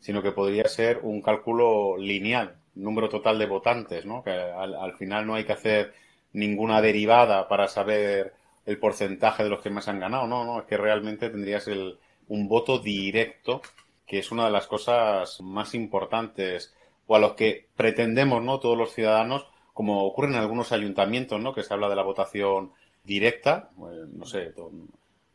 sino 0.00 0.22
que 0.22 0.32
podría 0.32 0.64
ser 0.64 1.00
un 1.02 1.22
cálculo 1.22 1.96
lineal, 1.96 2.56
número 2.74 3.08
total 3.08 3.38
de 3.38 3.46
votantes, 3.46 4.06
¿no? 4.06 4.22
Que 4.22 4.30
al, 4.30 4.94
final 4.94 5.26
no 5.26 5.34
hay 5.34 5.44
que 5.44 5.52
hacer 5.52 5.92
ninguna 6.32 6.80
derivada 6.80 7.48
para 7.48 7.68
saber 7.68 8.34
el 8.66 8.78
porcentaje 8.78 9.44
de 9.44 9.50
los 9.50 9.60
que 9.60 9.70
más 9.70 9.88
han 9.88 10.00
ganado, 10.00 10.26
no, 10.26 10.44
no, 10.44 10.60
es 10.60 10.66
que 10.66 10.76
realmente 10.76 11.30
tendrías 11.30 11.66
el, 11.68 11.98
un 12.28 12.48
voto 12.48 12.78
directo 12.78 13.62
que 14.06 14.18
es 14.18 14.32
una 14.32 14.46
de 14.46 14.50
las 14.50 14.66
cosas 14.66 15.40
más 15.40 15.72
importantes 15.74 16.74
o 17.06 17.14
a 17.14 17.20
los 17.20 17.34
que 17.34 17.68
pretendemos, 17.76 18.42
¿no? 18.42 18.58
Todos 18.58 18.76
los 18.76 18.92
ciudadanos, 18.92 19.46
como 19.72 20.04
ocurre 20.04 20.30
en 20.30 20.34
algunos 20.34 20.72
ayuntamientos, 20.72 21.40
¿no? 21.40 21.54
Que 21.54 21.62
se 21.62 21.72
habla 21.72 21.88
de 21.88 21.94
la 21.94 22.02
votación 22.02 22.72
directa, 23.04 23.70
pues, 23.76 24.08
no 24.08 24.24
sé, 24.26 24.52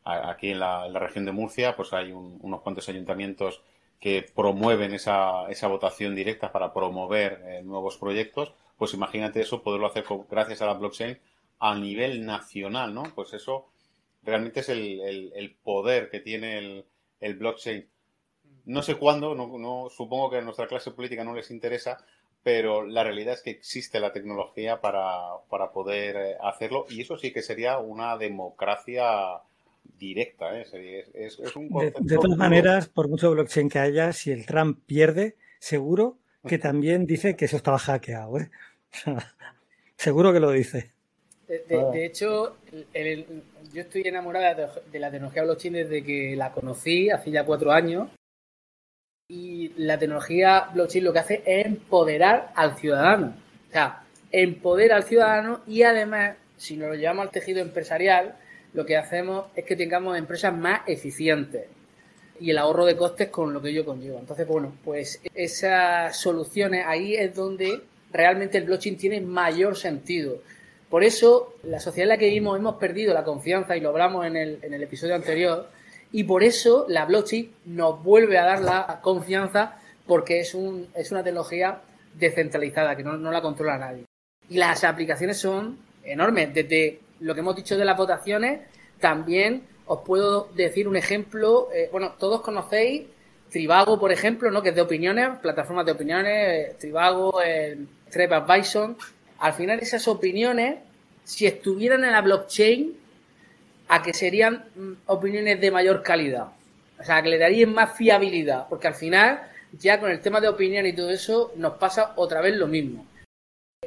aquí 0.03 0.51
en 0.51 0.59
la, 0.59 0.87
región 0.99 1.25
de 1.25 1.31
Murcia, 1.31 1.75
pues 1.75 1.93
hay 1.93 2.11
unos 2.11 2.61
cuantos 2.61 2.89
ayuntamientos 2.89 3.61
que 4.05 4.21
promueven 4.21 4.93
esa, 4.93 5.49
esa 5.49 5.67
votación 5.67 6.13
directa 6.13 6.51
para 6.51 6.71
promover 6.71 7.41
eh, 7.47 7.63
nuevos 7.63 7.97
proyectos, 7.97 8.53
pues 8.77 8.93
imagínate 8.93 9.41
eso, 9.41 9.63
poderlo 9.63 9.87
hacer 9.87 10.05
gracias 10.29 10.61
a 10.61 10.67
la 10.67 10.75
blockchain 10.75 11.17
a 11.57 11.73
nivel 11.73 12.23
nacional, 12.23 12.93
¿no? 12.93 13.01
Pues 13.15 13.33
eso 13.33 13.65
realmente 14.21 14.59
es 14.59 14.69
el, 14.69 15.57
poder 15.63 16.11
que 16.11 16.19
tiene 16.19 16.85
el, 17.19 17.35
blockchain. 17.35 17.89
No 18.65 18.83
sé 18.83 18.93
cuándo, 18.93 19.33
no, 19.33 19.57
no, 19.57 19.89
supongo 19.89 20.29
que 20.29 20.37
a 20.37 20.41
nuestra 20.41 20.67
clase 20.67 20.91
política 20.91 21.23
no 21.23 21.33
les 21.33 21.49
interesa, 21.49 21.97
pero 22.43 22.85
la 22.85 23.03
realidad 23.03 23.33
es 23.33 23.41
que 23.41 23.49
existe 23.49 23.99
la 23.99 24.13
tecnología 24.13 24.81
para, 24.81 25.39
para 25.49 25.71
poder 25.71 26.15
eh, 26.15 26.37
hacerlo 26.43 26.85
y 26.91 27.01
eso 27.01 27.17
sí 27.17 27.33
que 27.33 27.41
sería 27.41 27.79
una 27.79 28.17
democracia 28.17 29.41
directa. 29.97 30.57
¿eh? 30.59 31.05
Es, 31.13 31.39
un 31.55 31.69
de, 31.69 31.93
de, 31.99 32.15
todas 32.17 32.37
maneras, 32.37 32.87
por 32.87 33.07
mucho 33.07 33.31
blockchain 33.31 33.69
que 33.69 33.79
haya, 33.79 34.13
si 34.13 34.31
el 34.31 34.45
Trump 34.45 34.79
pierde, 34.85 35.35
seguro 35.59 36.17
que 36.47 36.57
también 36.59 37.05
dice 37.05 37.35
que 37.35 37.45
eso 37.45 37.57
estaba 37.57 37.77
hackeado. 37.77 38.39
¿eh? 38.39 38.49
seguro 39.97 40.31
que 40.31 40.39
lo 40.39 40.51
dice. 40.51 40.91
De, 41.47 42.05
hecho, 42.05 42.57
yo 43.73 43.81
estoy 43.81 44.03
enamorada 44.05 44.71
de, 44.91 44.99
la 44.99 45.11
tecnología 45.11 45.43
blockchain 45.43 45.73
desde 45.73 46.03
que 46.03 46.35
la 46.35 46.51
conocí 46.51 47.09
hace 47.09 47.31
ya 47.31 47.45
cuatro 47.45 47.71
años. 47.71 48.09
Y 49.27 49.69
la 49.77 49.97
tecnología 49.97 50.69
blockchain 50.73 51.03
lo 51.03 51.13
que 51.13 51.19
hace 51.19 51.43
es 51.45 51.65
empoderar 51.65 52.51
al 52.55 52.77
ciudadano. 52.77 53.35
O 53.69 53.71
sea, 53.71 54.03
empoderar 54.31 54.97
al 54.97 55.03
ciudadano 55.03 55.61
y 55.67 55.83
además, 55.83 56.37
si 56.57 56.77
nos 56.77 56.89
lo 56.89 56.95
llevamos 56.95 57.25
al 57.25 57.31
tejido 57.31 57.61
empresarial, 57.61 58.35
lo 58.75 58.85
que 58.85 58.97
hacemos 58.97 59.45
es 59.55 59.63
que 59.63 59.75
tengamos 59.75 60.17
empresas 60.17 60.53
más 60.53 60.81
eficientes 60.85 61.65
y 62.39 62.51
el 62.51 62.57
ahorro 62.57 62.85
de 62.85 62.97
costes 62.97 63.29
con 63.29 63.53
lo 63.53 63.61
que 63.61 63.73
yo 63.73 63.85
conlleva. 63.85 64.19
Entonces, 64.19 64.45
bueno, 64.45 64.73
pues 64.83 65.21
esas 65.33 66.17
soluciones 66.17 66.85
ahí 66.85 67.15
es 67.15 67.33
donde 67.33 67.81
realmente 68.11 68.57
el 68.57 68.65
blockchain 68.65 68.97
tiene 68.97 69.21
mayor 69.21 69.77
sentido. 69.77 70.39
Por 70.89 71.05
eso, 71.05 71.55
la 71.63 71.79
sociedad 71.79 72.03
en 72.03 72.09
la 72.09 72.17
que 72.17 72.25
vivimos 72.25 72.59
hemos 72.59 72.75
perdido 72.75 73.13
la 73.13 73.23
confianza 73.23 73.77
y 73.77 73.79
lo 73.79 73.89
hablamos 73.89 74.25
en 74.25 74.35
el, 74.35 74.59
en 74.61 74.73
el 74.73 74.83
episodio 74.83 75.15
anterior. 75.15 75.69
Y 76.11 76.25
por 76.25 76.43
eso 76.43 76.85
la 76.89 77.05
blockchain 77.05 77.51
nos 77.65 78.03
vuelve 78.03 78.37
a 78.37 78.45
dar 78.45 78.61
la 78.61 78.99
confianza 79.01 79.79
porque 80.05 80.41
es, 80.41 80.53
un, 80.53 80.89
es 80.95 81.11
una 81.11 81.23
tecnología 81.23 81.81
descentralizada 82.13 82.95
que 82.95 83.03
no, 83.03 83.17
no 83.17 83.31
la 83.31 83.41
controla 83.41 83.77
nadie. 83.77 84.03
Y 84.49 84.57
las 84.57 84.83
aplicaciones 84.83 85.37
son 85.37 85.77
enormes. 86.03 86.53
Desde 86.53 86.99
lo 87.19 87.33
que 87.33 87.39
hemos 87.39 87.55
dicho 87.55 87.77
de 87.77 87.85
las 87.85 87.97
votaciones, 87.97 88.61
también 88.99 89.63
os 89.85 89.99
puedo 90.01 90.49
decir 90.55 90.87
un 90.87 90.95
ejemplo. 90.95 91.69
Eh, 91.73 91.89
bueno, 91.91 92.13
todos 92.17 92.41
conocéis 92.41 93.03
Trivago, 93.49 93.99
por 93.99 94.11
ejemplo, 94.11 94.51
¿no? 94.51 94.61
que 94.61 94.69
es 94.69 94.75
de 94.75 94.81
opiniones, 94.81 95.39
plataformas 95.41 95.85
de 95.85 95.91
opiniones, 95.93 96.33
eh, 96.35 96.75
Trivago, 96.79 97.41
el 97.41 97.87
TripAdvisor. 98.09 98.95
Al 99.39 99.53
final, 99.53 99.79
esas 99.79 100.07
opiniones, 100.07 100.79
si 101.23 101.45
estuvieran 101.45 102.03
en 102.03 102.11
la 102.11 102.21
blockchain, 102.21 102.97
a 103.87 104.01
que 104.01 104.13
serían 104.13 104.65
mm, 104.75 104.91
opiniones 105.05 105.61
de 105.61 105.71
mayor 105.71 106.01
calidad. 106.01 106.47
O 106.99 107.03
sea, 107.03 107.21
que 107.21 107.29
le 107.29 107.37
darían 107.37 107.73
más 107.73 107.95
fiabilidad, 107.95 108.67
porque 108.69 108.87
al 108.87 108.95
final, 108.95 109.41
ya 109.77 109.99
con 109.99 110.09
el 110.09 110.21
tema 110.21 110.41
de 110.41 110.47
opinión 110.47 110.85
y 110.85 110.93
todo 110.93 111.09
eso, 111.09 111.51
nos 111.55 111.73
pasa 111.73 112.13
otra 112.15 112.41
vez 112.41 112.55
lo 112.55 112.67
mismo. 112.67 113.05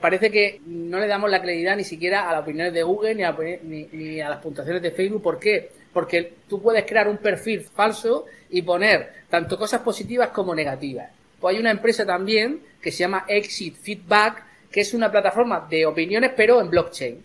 Parece 0.00 0.31
que 0.31 0.61
no 0.67 0.99
le 0.99 1.07
damos 1.07 1.31
la 1.31 1.40
credibilidad 1.40 1.76
ni 1.76 1.85
siquiera 1.85 2.28
a 2.28 2.33
las 2.33 2.43
opiniones 2.43 2.73
de 2.73 2.83
Google 2.83 3.14
ni 3.14 3.25
a, 3.25 3.37
ni, 3.62 4.21
a, 4.21 4.28
las 4.28 4.40
puntuaciones 4.40 4.83
de 4.83 4.90
Facebook. 4.90 5.23
¿Por 5.23 5.38
qué? 5.38 5.71
Porque 5.93 6.35
tú 6.49 6.61
puedes 6.61 6.85
crear 6.85 7.09
un 7.09 7.19
perfil 7.19 7.62
falso 7.62 8.26
y 8.50 8.62
poner 8.62 9.12
tanto 9.28 9.59
cosas 9.59 9.81
positivas 9.83 10.28
como 10.28 10.55
negativas. 10.55 11.11
Pues 11.40 11.55
hay 11.55 11.61
una 11.61 11.71
empresa 11.71 12.05
también 12.05 12.61
que 12.81 12.90
se 12.90 12.99
llama 12.99 13.25
Exit 13.28 13.76
Feedback, 13.76 14.45
que 14.71 14.81
es 14.81 14.95
una 14.95 15.11
plataforma 15.11 15.67
de 15.69 15.87
opiniones 15.87 16.33
pero 16.37 16.61
en 16.61 16.71
blockchain. 16.71 17.25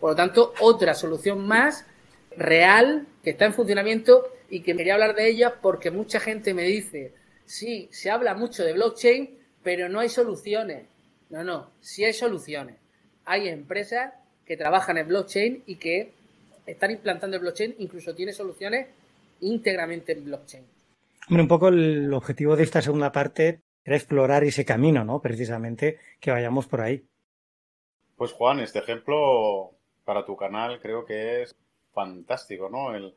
Por 0.00 0.10
lo 0.10 0.16
tanto, 0.16 0.54
otra 0.60 0.94
solución 0.94 1.46
más 1.46 1.86
real 2.36 3.06
que 3.22 3.30
está 3.30 3.46
en 3.46 3.54
funcionamiento 3.54 4.28
y 4.50 4.60
que 4.60 4.76
quería 4.76 4.94
hablar 4.94 5.14
de 5.14 5.28
ella 5.28 5.54
porque 5.60 5.90
mucha 5.90 6.20
gente 6.20 6.54
me 6.54 6.62
dice, 6.64 7.12
sí, 7.46 7.88
se 7.90 8.10
habla 8.10 8.34
mucho 8.34 8.64
de 8.64 8.72
blockchain, 8.72 9.38
pero 9.62 9.88
no 9.88 10.00
hay 10.00 10.08
soluciones. 10.08 10.86
No, 11.34 11.42
no, 11.42 11.66
sí 11.80 12.04
hay 12.04 12.12
soluciones. 12.12 12.76
Hay 13.24 13.48
empresas 13.48 14.14
que 14.46 14.56
trabajan 14.56 14.98
en 14.98 15.08
blockchain 15.08 15.64
y 15.66 15.74
que 15.74 16.12
están 16.64 16.92
implantando 16.92 17.36
el 17.36 17.42
blockchain, 17.42 17.74
incluso 17.80 18.14
tiene 18.14 18.32
soluciones 18.32 18.86
íntegramente 19.40 20.12
en 20.12 20.24
blockchain. 20.26 20.64
Hombre, 21.28 21.42
un 21.42 21.48
poco 21.48 21.68
el 21.70 22.14
objetivo 22.14 22.54
de 22.54 22.62
esta 22.62 22.80
segunda 22.80 23.10
parte 23.10 23.62
era 23.84 23.96
explorar 23.96 24.44
ese 24.44 24.64
camino, 24.64 25.04
¿no? 25.04 25.20
Precisamente 25.20 25.98
que 26.20 26.30
vayamos 26.30 26.68
por 26.68 26.82
ahí. 26.82 27.04
Pues 28.14 28.30
Juan, 28.30 28.60
este 28.60 28.78
ejemplo 28.78 29.72
para 30.04 30.24
tu 30.24 30.36
canal 30.36 30.78
creo 30.80 31.04
que 31.04 31.42
es 31.42 31.56
fantástico, 31.92 32.68
¿no? 32.70 32.94
El, 32.94 33.12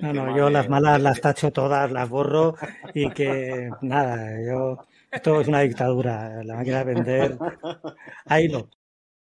no, 0.00 0.14
no, 0.14 0.34
yo 0.34 0.48
las 0.48 0.70
malas 0.70 0.98
las 1.02 1.20
tacho 1.20 1.52
todas, 1.52 1.92
las 1.92 2.08
borro 2.08 2.54
y 2.94 3.10
que 3.10 3.68
nada, 3.82 4.40
yo 4.46 4.78
esto 5.10 5.40
es 5.40 5.48
una 5.48 5.60
dictadura, 5.60 6.42
la 6.44 6.56
máquina 6.56 6.84
de 6.84 6.94
vender. 6.94 7.38
Ahí 8.26 8.48
no. 8.48 8.68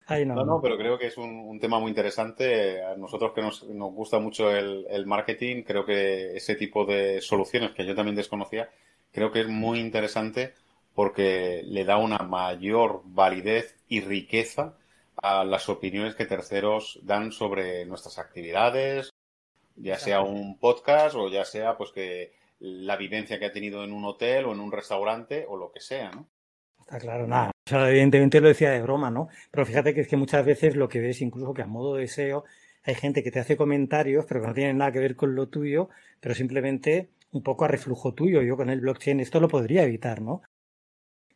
Ahí 0.07 0.25
no. 0.25 0.35
No, 0.35 0.45
no, 0.45 0.61
pero 0.61 0.77
creo 0.77 0.97
que 0.97 1.07
es 1.07 1.17
un, 1.17 1.59
tema 1.59 1.79
muy 1.79 1.89
interesante. 1.89 2.83
A 2.83 2.95
nosotros 2.95 3.31
que 3.33 3.41
nos, 3.41 3.63
gusta 3.63 4.19
mucho 4.19 4.51
el, 4.51 5.05
marketing, 5.05 5.63
creo 5.63 5.85
que 5.85 6.35
ese 6.35 6.55
tipo 6.55 6.85
de 6.85 7.21
soluciones 7.21 7.71
que 7.71 7.85
yo 7.85 7.95
también 7.95 8.15
desconocía, 8.15 8.69
creo 9.11 9.31
que 9.31 9.41
es 9.41 9.47
muy 9.47 9.79
interesante 9.79 10.53
porque 10.95 11.61
le 11.63 11.85
da 11.85 11.97
una 11.97 12.17
mayor 12.19 13.01
validez 13.05 13.77
y 13.87 14.01
riqueza 14.01 14.73
a 15.15 15.43
las 15.43 15.69
opiniones 15.69 16.15
que 16.15 16.25
terceros 16.25 16.99
dan 17.03 17.31
sobre 17.31 17.85
nuestras 17.85 18.17
actividades, 18.17 19.11
ya 19.75 19.97
sea 19.97 20.21
un 20.21 20.57
podcast 20.57 21.15
o 21.15 21.29
ya 21.29 21.45
sea 21.45 21.77
pues 21.77 21.91
que 21.91 22.33
la 22.59 22.97
vivencia 22.97 23.39
que 23.39 23.45
ha 23.45 23.51
tenido 23.51 23.83
en 23.83 23.93
un 23.93 24.05
hotel 24.05 24.45
o 24.45 24.53
en 24.53 24.59
un 24.59 24.71
restaurante 24.71 25.45
o 25.47 25.57
lo 25.57 25.71
que 25.71 25.79
sea, 25.79 26.11
¿no? 26.11 26.29
Está 26.79 26.99
claro, 26.99 27.27
nada. 27.27 27.51
O 27.67 27.69
sea, 27.69 27.89
evidentemente 27.89 28.41
lo 28.41 28.47
decía 28.47 28.71
de 28.71 28.81
broma, 28.81 29.11
¿no? 29.11 29.29
Pero 29.51 29.65
fíjate 29.65 29.93
que 29.93 30.01
es 30.01 30.07
que 30.07 30.17
muchas 30.17 30.45
veces 30.45 30.75
lo 30.75 30.89
que 30.89 30.99
ves, 30.99 31.21
incluso 31.21 31.53
que 31.53 31.61
a 31.61 31.67
modo 31.67 31.95
de 31.95 32.01
deseo, 32.01 32.45
hay 32.83 32.95
gente 32.95 33.23
que 33.23 33.31
te 33.31 33.39
hace 33.39 33.57
comentarios, 33.57 34.25
pero 34.27 34.41
que 34.41 34.47
no 34.47 34.53
tienen 34.53 34.77
nada 34.77 34.91
que 34.91 34.99
ver 34.99 35.15
con 35.15 35.35
lo 35.35 35.47
tuyo, 35.49 35.89
pero 36.19 36.33
simplemente 36.33 37.09
un 37.31 37.43
poco 37.43 37.65
a 37.65 37.67
reflujo 37.67 38.13
tuyo. 38.13 38.41
Yo 38.41 38.57
con 38.57 38.69
el 38.69 38.81
blockchain 38.81 39.19
esto 39.19 39.39
lo 39.39 39.47
podría 39.47 39.83
evitar, 39.83 40.21
¿no? 40.21 40.41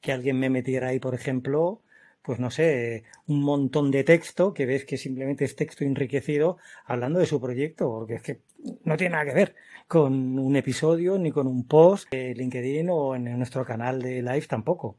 Que 0.01 0.11
alguien 0.11 0.39
me 0.39 0.49
metiera 0.49 0.89
ahí, 0.89 0.99
por 0.99 1.13
ejemplo, 1.13 1.81
pues 2.23 2.39
no 2.39 2.49
sé, 2.49 3.03
un 3.27 3.41
montón 3.41 3.91
de 3.91 4.03
texto 4.03 4.53
que 4.53 4.65
ves 4.65 4.85
que 4.85 4.97
simplemente 4.97 5.45
es 5.45 5.55
texto 5.55 5.83
enriquecido 5.83 6.57
hablando 6.85 7.19
de 7.19 7.25
su 7.25 7.39
proyecto, 7.39 7.89
porque 7.89 8.15
es 8.15 8.21
que 8.21 8.39
no 8.85 8.95
tiene 8.95 9.11
nada 9.11 9.25
que 9.25 9.33
ver 9.33 9.55
con 9.87 10.39
un 10.39 10.55
episodio 10.55 11.17
ni 11.17 11.31
con 11.31 11.47
un 11.47 11.67
post 11.67 12.09
de 12.11 12.33
LinkedIn 12.33 12.89
o 12.89 13.15
en 13.15 13.37
nuestro 13.37 13.65
canal 13.65 14.01
de 14.01 14.21
live 14.21 14.47
tampoco. 14.47 14.95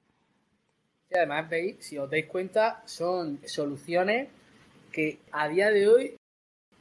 Y 1.11 1.16
además, 1.16 1.49
veis, 1.49 1.76
si 1.81 1.97
os 1.97 2.11
dais 2.11 2.26
cuenta, 2.26 2.83
son 2.85 3.40
soluciones 3.47 4.28
que 4.93 5.19
a 5.33 5.49
día 5.49 5.71
de 5.71 5.88
hoy, 5.88 6.16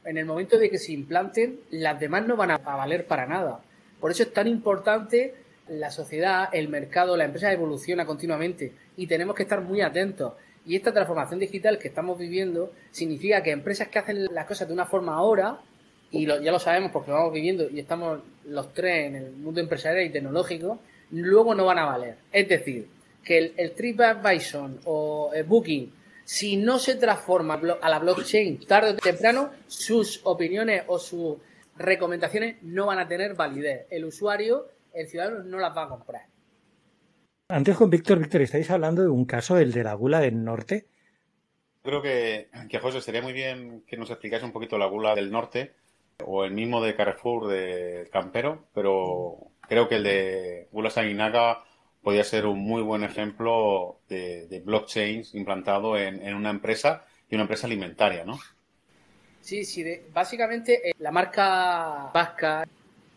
en 0.04 0.18
el 0.18 0.26
momento 0.26 0.58
de 0.58 0.68
que 0.68 0.78
se 0.78 0.92
implanten, 0.92 1.60
las 1.70 1.98
demás 1.98 2.26
no 2.26 2.36
van 2.36 2.50
a 2.50 2.58
valer 2.58 3.06
para 3.06 3.26
nada. 3.26 3.60
Por 3.98 4.10
eso 4.10 4.24
es 4.24 4.32
tan 4.32 4.46
importante 4.46 5.34
la 5.68 5.90
sociedad, 5.90 6.48
el 6.52 6.68
mercado, 6.68 7.16
la 7.16 7.24
empresa 7.24 7.52
evoluciona 7.52 8.04
continuamente 8.04 8.72
y 8.96 9.06
tenemos 9.06 9.34
que 9.34 9.44
estar 9.44 9.60
muy 9.60 9.80
atentos. 9.80 10.34
Y 10.66 10.76
esta 10.76 10.92
transformación 10.92 11.40
digital 11.40 11.78
que 11.78 11.88
estamos 11.88 12.18
viviendo 12.18 12.72
significa 12.90 13.42
que 13.42 13.50
empresas 13.50 13.88
que 13.88 13.98
hacen 13.98 14.24
las 14.32 14.46
cosas 14.46 14.68
de 14.68 14.74
una 14.74 14.86
forma 14.86 15.14
ahora, 15.14 15.60
y 16.10 16.26
ya 16.26 16.52
lo 16.52 16.58
sabemos 16.58 16.90
porque 16.92 17.10
lo 17.10 17.18
vamos 17.18 17.32
viviendo 17.32 17.68
y 17.68 17.80
estamos 17.80 18.20
los 18.46 18.72
tres 18.72 19.08
en 19.08 19.16
el 19.16 19.32
mundo 19.32 19.60
empresarial 19.60 20.06
y 20.06 20.10
tecnológico, 20.10 20.78
luego 21.10 21.54
no 21.54 21.66
van 21.66 21.78
a 21.78 21.86
valer. 21.86 22.16
Es 22.32 22.48
decir, 22.48 22.88
que 23.24 23.52
el, 23.56 23.72
TripAdvisor 23.72 24.70
o 24.84 25.32
el 25.34 25.44
Booking, 25.44 25.92
si 26.24 26.56
no 26.56 26.78
se 26.78 26.94
transforma 26.94 27.60
a 27.80 27.88
la 27.88 27.98
blockchain 27.98 28.64
tarde 28.66 28.90
o 28.90 28.96
temprano, 28.96 29.50
sus 29.66 30.20
opiniones 30.24 30.84
o 30.86 30.98
sus 30.98 31.36
recomendaciones 31.76 32.62
no 32.62 32.86
van 32.86 33.00
a 33.00 33.08
tener 33.08 33.34
validez. 33.34 33.86
El 33.90 34.04
usuario 34.04 34.68
el 34.94 35.08
ciudadano 35.08 35.44
no 35.44 35.58
las 35.58 35.76
va 35.76 35.84
a 35.84 35.88
comprar. 35.88 36.22
Antes 37.48 37.76
con 37.76 37.90
Víctor, 37.90 38.18
Víctor, 38.18 38.42
estáis 38.42 38.70
hablando 38.70 39.02
de 39.02 39.08
un 39.08 39.26
caso, 39.26 39.58
el 39.58 39.72
de 39.72 39.84
la 39.84 39.94
gula 39.94 40.20
del 40.20 40.42
norte. 40.42 40.86
Creo 41.82 42.00
que, 42.00 42.48
que 42.70 42.78
José, 42.78 43.02
sería 43.02 43.20
muy 43.20 43.34
bien 43.34 43.84
que 43.86 43.98
nos 43.98 44.10
explicase 44.10 44.44
un 44.44 44.52
poquito 44.52 44.78
la 44.78 44.86
gula 44.86 45.14
del 45.14 45.30
norte 45.30 45.74
o 46.24 46.44
el 46.44 46.52
mismo 46.52 46.82
de 46.82 46.94
Carrefour 46.94 47.48
de 47.48 48.08
Campero, 48.10 48.66
pero 48.72 49.50
creo 49.68 49.88
que 49.88 49.96
el 49.96 50.04
de 50.04 50.68
Gula 50.72 50.88
Sanguinaga 50.88 51.64
podría 52.02 52.24
ser 52.24 52.46
un 52.46 52.60
muy 52.60 52.82
buen 52.82 53.02
ejemplo 53.02 54.00
de, 54.08 54.46
de 54.46 54.60
blockchains 54.60 55.34
implantado 55.34 55.96
en, 55.98 56.34
una 56.34 56.50
empresa 56.50 57.04
y 57.28 57.34
una 57.34 57.42
empresa 57.42 57.66
alimentaria, 57.66 58.24
¿no? 58.24 58.38
Sí, 59.40 59.64
sí, 59.64 59.84
básicamente 60.12 60.90
eh, 60.90 60.94
la 60.98 61.10
marca 61.10 62.10
vasca 62.14 62.66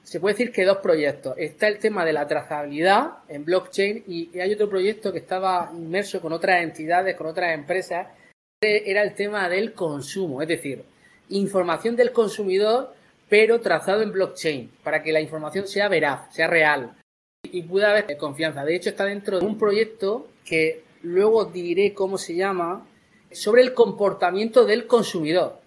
se 0.07 0.21
puede 0.21 0.35
decir 0.35 0.53
que 0.53 0.63
dos 0.63 0.77
proyectos. 0.77 1.35
Está 1.37 1.67
el 1.67 1.79
tema 1.79 2.05
de 2.05 2.13
la 2.13 2.25
trazabilidad 2.25 3.17
en 3.27 3.43
blockchain 3.43 4.05
y 4.07 4.39
hay 4.39 4.53
otro 4.53 4.69
proyecto 4.69 5.11
que 5.11 5.19
estaba 5.19 5.69
inmerso 5.75 6.21
con 6.21 6.31
otras 6.31 6.63
entidades, 6.63 7.13
con 7.17 7.27
otras 7.27 7.53
empresas. 7.53 8.07
Era 8.61 9.03
el 9.03 9.15
tema 9.15 9.49
del 9.49 9.73
consumo, 9.73 10.41
es 10.41 10.47
decir, 10.47 10.81
información 11.27 11.97
del 11.97 12.13
consumidor, 12.13 12.93
pero 13.27 13.59
trazado 13.59 14.01
en 14.01 14.13
blockchain, 14.13 14.71
para 14.81 15.03
que 15.03 15.11
la 15.11 15.19
información 15.19 15.67
sea 15.67 15.89
veraz, 15.89 16.33
sea 16.33 16.47
real 16.47 16.95
y 17.43 17.63
pueda 17.63 17.91
haber 17.91 18.15
confianza. 18.15 18.63
De 18.63 18.77
hecho, 18.77 18.91
está 18.91 19.03
dentro 19.03 19.41
de 19.41 19.45
un 19.45 19.57
proyecto 19.57 20.29
que 20.45 20.83
luego 21.03 21.43
diré 21.43 21.93
cómo 21.93 22.17
se 22.17 22.33
llama, 22.33 22.87
sobre 23.33 23.61
el 23.61 23.73
comportamiento 23.73 24.63
del 24.63 24.87
consumidor. 24.87 25.59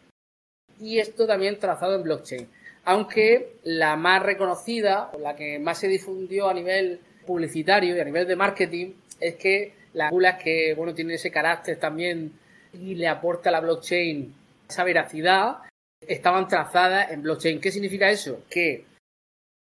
Y 0.80 0.99
esto 0.99 1.26
también 1.26 1.59
trazado 1.59 1.94
en 1.94 2.04
blockchain. 2.04 2.49
Aunque 2.90 3.52
la 3.62 3.94
más 3.94 4.20
reconocida, 4.20 5.12
la 5.20 5.37
que 5.37 5.61
más 5.61 5.78
se 5.78 5.87
difundió 5.87 6.49
a 6.49 6.54
nivel 6.54 6.99
publicitario 7.25 7.94
y 7.94 8.00
a 8.00 8.04
nivel 8.04 8.26
de 8.26 8.35
marketing, 8.35 8.94
es 9.20 9.37
que 9.37 9.75
las 9.92 10.09
angulas 10.09 10.42
que 10.42 10.75
bueno, 10.75 10.92
tienen 10.92 11.14
ese 11.14 11.30
carácter 11.30 11.78
también 11.78 12.32
y 12.73 12.97
le 12.97 13.06
aporta 13.06 13.49
a 13.49 13.52
la 13.52 13.61
blockchain 13.61 14.35
esa 14.68 14.82
veracidad, 14.82 15.59
estaban 16.04 16.49
trazadas 16.49 17.12
en 17.12 17.23
blockchain. 17.23 17.61
¿Qué 17.61 17.70
significa 17.70 18.11
eso? 18.11 18.42
Que 18.50 18.87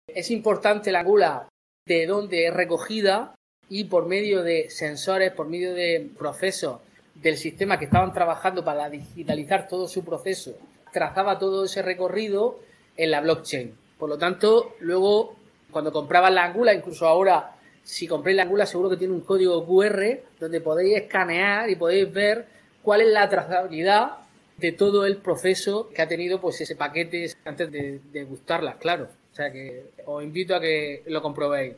es 0.08 0.32
importante 0.32 0.94
la 0.94 1.02
angula 1.02 1.50
de 1.86 2.06
dónde 2.06 2.48
es 2.48 2.54
recogida 2.54 3.36
y 3.68 3.84
por 3.84 4.06
medio 4.06 4.42
de 4.42 4.70
sensores, 4.70 5.34
por 5.34 5.50
medio 5.50 5.74
de 5.74 6.12
procesos 6.18 6.80
del 7.14 7.36
sistema 7.36 7.78
que 7.78 7.86
estaban 7.86 8.14
trabajando 8.14 8.64
para 8.64 8.90
digitalizar 8.90 9.68
todo 9.68 9.90
su 9.90 10.06
proceso, 10.06 10.58
trazaba 10.94 11.38
todo 11.38 11.66
ese 11.66 11.82
recorrido 11.82 12.66
en 12.98 13.12
la 13.12 13.22
blockchain. 13.22 13.74
Por 13.98 14.10
lo 14.10 14.18
tanto, 14.18 14.76
luego, 14.80 15.36
cuando 15.72 15.92
comprabas 15.92 16.34
la 16.34 16.46
Angula, 16.46 16.74
incluso 16.74 17.08
ahora, 17.08 17.56
si 17.84 18.08
compréis 18.08 18.36
la 18.36 18.44
Angula, 18.44 18.66
seguro 18.66 18.90
que 18.90 18.98
tiene 18.98 19.14
un 19.14 19.22
código 19.22 19.66
QR 19.66 20.20
donde 20.40 20.62
podéis 20.62 20.98
escanear 20.98 21.70
y 21.70 21.76
podéis 21.76 22.12
ver 22.12 22.46
cuál 22.82 23.02
es 23.02 23.08
la 23.08 23.30
trazabilidad 23.30 24.12
de 24.58 24.72
todo 24.72 25.06
el 25.06 25.18
proceso 25.18 25.90
que 25.94 26.02
ha 26.02 26.08
tenido 26.08 26.42
pues 26.42 26.60
ese 26.62 26.76
paquete 26.76 27.32
antes 27.46 27.72
de, 27.72 28.00
de 28.12 28.24
gustarlas, 28.24 28.76
claro. 28.78 29.08
O 29.32 29.36
sea 29.36 29.52
que 29.52 29.92
os 30.06 30.24
invito 30.24 30.56
a 30.56 30.60
que 30.60 31.04
lo 31.06 31.22
comprobéis. 31.22 31.76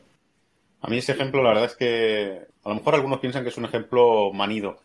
A 0.80 0.88
mí 0.88 0.96
ese 0.96 1.12
ejemplo, 1.12 1.42
la 1.42 1.50
verdad 1.50 1.66
es 1.66 1.76
que 1.76 2.40
a 2.64 2.68
lo 2.70 2.76
mejor 2.76 2.94
algunos 2.94 3.20
piensan 3.20 3.42
que 3.42 3.50
es 3.50 3.58
un 3.58 3.66
ejemplo 3.66 4.32
manido, 4.32 4.78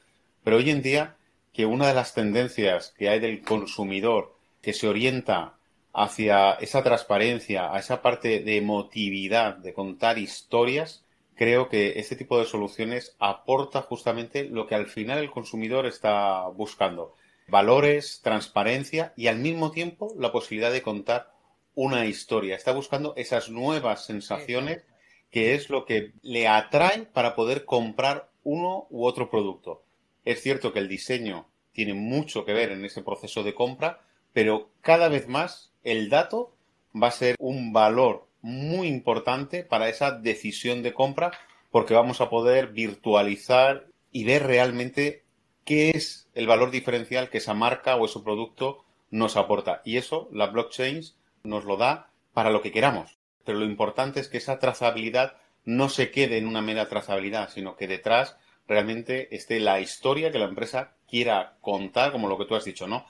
pero 0.43 0.57
hoy 0.57 0.69
en 0.69 0.81
día 0.81 1.15
que 1.53 1.65
una 1.65 1.87
de 1.87 1.93
las 1.93 2.13
tendencias 2.13 2.93
que 2.97 3.07
hay 3.07 3.19
del 3.19 3.41
consumidor 3.41 4.35
que 4.61 4.73
se 4.73 4.89
orienta 4.89 5.53
hacia 5.95 6.51
esa 6.55 6.83
transparencia, 6.83 7.73
a 7.73 7.79
esa 7.79 8.01
parte 8.01 8.41
de 8.41 8.57
emotividad, 8.57 9.55
de 9.55 9.73
contar 9.73 10.17
historias, 10.17 11.05
creo 11.35 11.69
que 11.69 11.99
este 11.99 12.17
tipo 12.17 12.37
de 12.37 12.45
soluciones 12.45 13.15
aporta 13.17 13.81
justamente 13.81 14.43
lo 14.43 14.67
que 14.67 14.75
al 14.75 14.87
final 14.87 15.19
el 15.19 15.31
consumidor 15.31 15.85
está 15.85 16.47
buscando. 16.49 17.15
Valores, 17.47 18.19
transparencia 18.21 19.13
y 19.15 19.27
al 19.27 19.37
mismo 19.37 19.71
tiempo 19.71 20.13
la 20.19 20.33
posibilidad 20.33 20.71
de 20.71 20.81
contar 20.81 21.31
una 21.75 22.05
historia. 22.05 22.55
Está 22.55 22.73
buscando 22.73 23.13
esas 23.15 23.49
nuevas 23.49 24.05
sensaciones 24.05 24.83
que 25.31 25.55
es 25.55 25.69
lo 25.69 25.85
que 25.85 26.11
le 26.21 26.49
atrae 26.49 27.03
para 27.03 27.35
poder 27.35 27.63
comprar 27.63 28.29
uno 28.43 28.87
u 28.89 29.05
otro 29.05 29.29
producto. 29.29 29.83
Es 30.25 30.41
cierto 30.41 30.73
que 30.73 30.79
el 30.79 30.89
diseño 30.89 31.47
tiene 31.71 31.93
mucho 31.93 32.43
que 32.43 32.53
ver 32.53 32.71
en 32.71 32.83
ese 32.83 33.01
proceso 33.01 33.43
de 33.43 33.53
compra, 33.53 34.01
pero 34.35 34.69
cada 34.81 35.07
vez 35.07 35.27
más 35.27 35.71
el 35.83 36.09
dato 36.09 36.53
va 36.93 37.07
a 37.07 37.11
ser 37.11 37.35
un 37.39 37.73
valor 37.73 38.27
muy 38.41 38.87
importante 38.87 39.63
para 39.63 39.89
esa 39.89 40.11
decisión 40.11 40.83
de 40.83 40.93
compra 40.93 41.31
porque 41.71 41.95
vamos 41.95 42.21
a 42.21 42.29
poder 42.29 42.67
virtualizar 42.67 43.87
y 44.11 44.25
ver 44.25 44.43
realmente 44.43 45.23
qué 45.63 45.89
es 45.89 46.29
el 46.35 46.45
valor 46.45 46.69
diferencial 46.69 47.31
que 47.31 47.39
esa 47.39 47.55
marca 47.55 47.95
o 47.95 48.05
ese 48.05 48.19
producto 48.19 48.85
nos 49.09 49.37
aporta. 49.37 49.81
Y 49.83 49.97
eso 49.97 50.29
la 50.31 50.47
blockchain 50.47 51.01
nos 51.43 51.65
lo 51.65 51.77
da 51.77 52.11
para 52.33 52.51
lo 52.51 52.61
que 52.61 52.71
queramos 52.71 53.17
pero 53.45 53.59
lo 53.59 53.65
importante 53.65 54.19
es 54.19 54.27
que 54.27 54.39
esa 54.39 54.59
trazabilidad 54.59 55.37
no 55.63 55.87
se 55.87 56.11
quede 56.11 56.37
en 56.37 56.47
una 56.47 56.61
mera 56.61 56.89
trazabilidad, 56.89 57.49
sino 57.49 57.77
que 57.77 57.87
detrás 57.87 58.37
realmente 58.67 59.33
esté 59.33 59.59
la 59.59 59.79
historia 59.79 60.31
que 60.31 60.39
la 60.39 60.45
empresa 60.45 60.95
quiera 61.07 61.55
contar, 61.61 62.11
como 62.11 62.27
lo 62.27 62.37
que 62.37 62.45
tú 62.45 62.55
has 62.55 62.65
dicho, 62.65 62.87
¿no? 62.87 63.05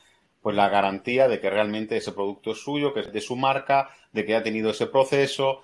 Pues 0.45 0.55
la 0.55 0.69
garantía 0.69 1.27
de 1.27 1.39
que 1.39 1.49
realmente 1.49 1.97
ese 1.97 2.11
producto 2.11 2.51
es 2.51 2.59
suyo, 2.59 2.93
que 2.93 2.99
es 2.99 3.11
de 3.11 3.19
su 3.19 3.35
marca, 3.35 3.89
de 4.13 4.25
que 4.25 4.35
ha 4.35 4.43
tenido 4.43 4.69
ese 4.69 4.85
proceso. 4.85 5.63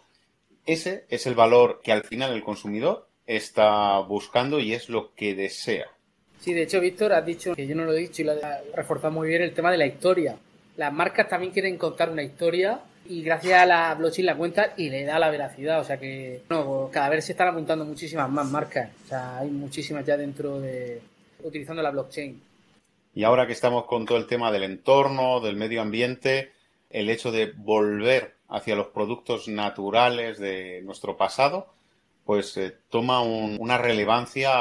Ese 0.66 1.06
es 1.08 1.28
el 1.28 1.36
valor 1.36 1.82
que 1.84 1.92
al 1.92 2.02
final 2.02 2.34
el 2.34 2.42
consumidor 2.42 3.08
está 3.28 4.00
buscando 4.00 4.58
y 4.58 4.74
es 4.74 4.90
lo 4.90 5.14
que 5.14 5.36
desea. 5.36 5.86
Sí, 6.40 6.56
de 6.56 6.64
hecho, 6.64 6.82
Víctor, 6.82 7.14
has 7.14 7.24
dicho 7.24 7.54
que 7.54 7.68
yo 7.68 7.76
no 7.76 7.86
lo 7.86 7.94
he 7.94 8.00
dicho 8.00 8.24
y 8.24 8.26
lo 8.26 8.32
has 8.32 8.42
reforzado 8.74 9.14
muy 9.14 9.28
bien 9.28 9.44
el 9.44 9.54
tema 9.54 9.70
de 9.70 9.78
la 9.78 9.86
historia. 9.86 10.36
Las 10.78 10.92
marcas 10.92 11.30
también 11.30 11.54
quieren 11.54 11.78
contar 11.78 12.10
una 12.10 12.24
historia 12.24 12.80
y 13.08 13.22
gracias 13.22 13.62
a 13.62 13.68
la 13.68 13.94
blockchain 13.94 14.26
la 14.26 14.36
cuenta 14.36 14.74
y 14.78 14.90
le 14.90 15.04
da 15.04 15.20
la 15.20 15.30
veracidad. 15.30 15.80
O 15.80 15.84
sea 15.84 15.98
que 15.98 16.42
no, 16.50 16.90
cada 16.92 17.10
vez 17.10 17.24
se 17.24 17.34
están 17.34 17.50
apuntando 17.50 17.86
muchísimas 17.86 18.32
más 18.32 18.50
marcas. 18.50 18.90
O 19.06 19.10
sea, 19.10 19.38
hay 19.38 19.52
muchísimas 19.52 20.04
ya 20.04 20.18
dentro 20.18 20.60
de 20.60 21.00
utilizando 21.44 21.84
la 21.84 21.92
blockchain. 21.92 22.50
Y 23.14 23.24
ahora 23.24 23.48
que 23.48 23.54
estamos 23.54 23.86
con 23.86 24.06
todo 24.06 24.18
el 24.18 24.28
tema 24.28 24.52
del 24.52 24.64
entorno, 24.64 25.42
del 25.42 25.56
medio 25.56 25.82
ambiente, 25.82 26.52
el 26.90 27.10
hecho 27.10 27.32
de 27.32 27.52
volver 27.52 28.36
hacia 28.48 28.76
los 28.76 28.88
productos 28.88 29.48
naturales 29.48 30.40
de 30.40 30.82
nuestro 30.84 31.18
pasado, 31.18 31.68
pues 32.26 32.56
eh, 32.58 32.76
toma 32.90 33.22
una 33.22 33.78
relevancia 33.78 34.52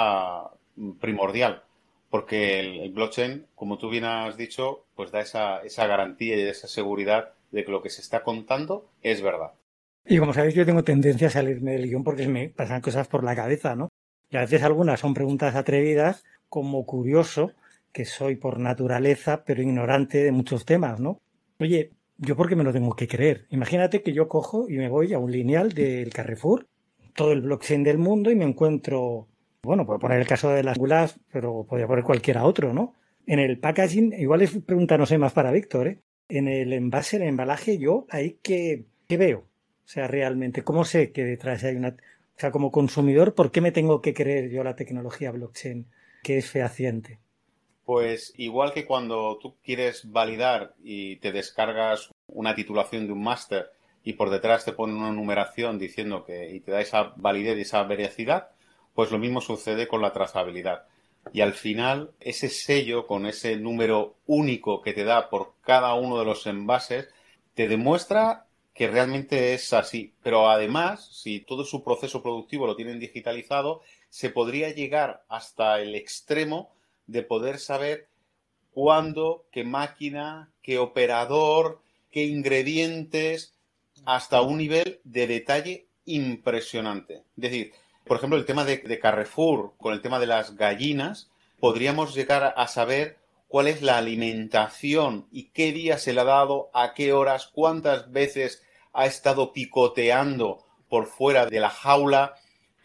primordial, 1.00 1.62
porque 2.08 2.60
el, 2.60 2.80
el, 2.80 2.90
blockchain, 2.90 3.46
como 3.54 3.78
tú 3.78 3.90
bien 3.90 4.04
has 4.04 4.36
dicho, 4.36 4.84
pues 4.96 5.10
da 5.10 5.20
esa, 5.20 5.60
esa 5.62 5.86
garantía 5.86 6.36
y 6.36 6.42
esa 6.42 6.68
seguridad 6.68 7.32
de 7.50 7.64
que 7.64 7.70
lo 7.70 7.82
que 7.82 7.90
se 7.90 8.00
está 8.00 8.22
contando 8.22 8.88
es 9.02 9.22
verdad. 9.22 9.52
Y 10.06 10.18
como 10.18 10.32
sabéis, 10.32 10.54
yo 10.54 10.64
tengo 10.64 10.82
tendencia 10.82 11.28
a 11.28 11.30
salirme 11.30 11.72
del 11.72 11.88
guion 11.88 12.04
porque 12.04 12.26
me 12.26 12.48
pasan 12.48 12.80
cosas 12.80 13.06
por 13.06 13.22
la 13.22 13.36
cabeza, 13.36 13.76
¿no? 13.76 13.88
Y 14.30 14.36
a 14.36 14.40
veces 14.40 14.62
algunas 14.62 15.00
son 15.00 15.14
preguntas 15.14 15.54
atrevidas, 15.54 16.24
como 16.48 16.86
curioso, 16.86 17.52
que 17.92 18.05
soy 18.05 18.37
por 18.37 18.59
naturaleza, 18.59 19.44
pero 19.44 19.62
ignorante 19.62 20.22
de 20.22 20.33
muchos 20.33 20.64
temas, 20.64 21.00
¿no? 21.00 21.20
Oye, 21.59 21.92
¿yo 22.18 22.37
por 22.37 22.48
qué 22.48 22.57
me 22.57 22.64
lo 22.64 22.72
tengo 22.72 22.94
que 22.94 23.09
creer? 23.09 23.46
Imagínate 23.50 24.03
que 24.03 24.12
yo 24.12 24.29
cojo 24.29 24.68
y 24.68 24.76
me 24.76 24.88
voy 24.88 25.12
a 25.12 25.18
un 25.18 25.33
lineal 25.33 25.72
del 25.72 26.11
Carrefour, 26.12 26.66
todo 27.14 27.33
el 27.33 27.42
blockchain 27.42 27.83
del 27.83 27.98
mundo, 27.98 28.31
y 28.31 28.37
me 28.37 28.44
encuentro, 28.44 29.29
bueno, 29.62 29.85
puedo 29.87 29.98
poner 29.98 30.20
el 30.20 30.26
caso 30.26 30.50
de 30.50 30.62
las 30.62 30.76
angulas, 30.76 31.18
pero 31.33 31.66
podría 31.68 31.87
poner 31.87 32.05
cualquiera 32.05 32.44
otro, 32.44 32.72
¿no? 32.72 32.94
En 33.26 33.38
el 33.38 33.59
packaging, 33.59 34.14
igual 34.18 34.42
es 34.42 34.57
pregunta, 34.59 34.96
no 34.96 35.07
sé, 35.07 35.18
más 35.18 35.33
para 35.33 35.53
Víctor, 35.53 35.88
¿eh? 35.88 36.00
en 36.31 36.48
el 36.48 36.72
envase, 36.72 37.16
en 37.16 37.22
el 37.22 37.29
embalaje, 37.29 37.79
yo 37.79 38.07
ahí 38.09 38.38
que, 38.42 38.87
veo. 39.09 39.40
O 39.40 39.92
sea, 39.92 40.07
realmente, 40.07 40.62
¿cómo 40.62 40.85
sé 40.85 41.11
que 41.12 41.24
detrás 41.24 41.64
hay 41.64 41.76
una... 41.76 41.88
O 41.88 42.40
sea, 42.40 42.53
como 42.53 42.70
consumidor, 42.70 43.35
¿por 43.35 43.50
qué 43.50 43.61
me 43.61 43.72
tengo 43.72 44.00
que 44.00 44.14
creer 44.14 44.50
yo 44.50 44.64
la 44.64 44.76
tecnología 44.76 45.31
blockchain 45.31 45.87
que 46.22 46.38
es 46.38 46.48
fehaciente? 46.48 47.18
Pues 47.90 48.33
igual 48.37 48.72
que 48.72 48.87
cuando 48.87 49.37
tú 49.42 49.57
quieres 49.64 50.12
validar 50.12 50.74
y 50.81 51.16
te 51.16 51.33
descargas 51.33 52.09
una 52.29 52.55
titulación 52.55 53.09
de 53.09 53.12
un 53.12 53.24
máster 53.24 53.72
y 54.05 54.12
por 54.12 54.31
detrás 54.31 54.64
te 54.64 54.70
ponen 54.70 54.94
una 54.94 55.11
numeración 55.11 55.76
diciendo 55.76 56.24
que 56.24 56.55
y 56.55 56.61
te 56.61 56.70
da 56.70 56.81
esa 56.81 57.12
validez 57.16 57.59
y 57.59 57.62
esa 57.62 57.83
veracidad, 57.83 58.50
pues 58.94 59.11
lo 59.11 59.18
mismo 59.18 59.40
sucede 59.40 59.88
con 59.88 60.03
la 60.03 60.12
trazabilidad 60.12 60.85
y 61.33 61.40
al 61.40 61.53
final 61.53 62.12
ese 62.20 62.48
sello 62.48 63.09
con 63.09 63.26
ese 63.26 63.57
número 63.57 64.14
único 64.24 64.83
que 64.83 64.92
te 64.92 65.03
da 65.03 65.29
por 65.29 65.55
cada 65.61 65.94
uno 65.94 66.16
de 66.20 66.26
los 66.26 66.46
envases 66.46 67.09
te 67.55 67.66
demuestra 67.66 68.46
que 68.72 68.87
realmente 68.87 69.53
es 69.53 69.72
así. 69.72 70.14
Pero 70.22 70.48
además, 70.48 71.09
si 71.12 71.40
todo 71.40 71.64
su 71.64 71.83
proceso 71.83 72.22
productivo 72.22 72.68
lo 72.68 72.76
tienen 72.76 73.00
digitalizado, 73.00 73.83
se 74.11 74.31
podría 74.31 74.70
llegar 74.70 75.24
hasta 75.29 75.81
el 75.81 75.96
extremo 75.96 76.70
de 77.11 77.23
poder 77.23 77.59
saber 77.59 78.09
cuándo, 78.73 79.46
qué 79.51 79.64
máquina, 79.64 80.51
qué 80.62 80.79
operador, 80.79 81.81
qué 82.11 82.25
ingredientes, 82.25 83.55
hasta 84.05 84.40
un 84.42 84.59
nivel 84.59 85.01
de 85.05 85.27
detalle 85.27 85.87
impresionante. 86.05 87.25
Es 87.37 87.42
decir, 87.42 87.73
por 88.05 88.16
ejemplo, 88.16 88.38
el 88.38 88.46
tema 88.46 88.64
de, 88.64 88.99
Carrefour, 88.99 89.75
con 89.77 89.92
el 89.92 90.01
tema 90.01 90.18
de 90.18 90.27
las 90.27 90.57
gallinas, 90.57 91.31
podríamos 91.59 92.14
llegar 92.14 92.55
a 92.57 92.66
saber 92.66 93.18
cuál 93.49 93.66
es 93.66 93.83
la 93.83 93.99
alimentación 93.99 95.27
y 95.31 95.51
qué 95.51 95.73
día 95.73 95.99
se 95.99 96.12
le 96.12 96.20
ha 96.20 96.25
dado, 96.25 96.70
a 96.73 96.94
qué 96.94 97.12
horas, 97.12 97.51
cuántas 97.53 98.11
veces 98.11 98.62
ha 98.92 99.07
estado 99.07 99.53
picoteando 99.53 100.64
por 100.88 101.07
fuera 101.07 101.46
de 101.46 101.61
la 101.61 101.70
jaula. 101.70 102.35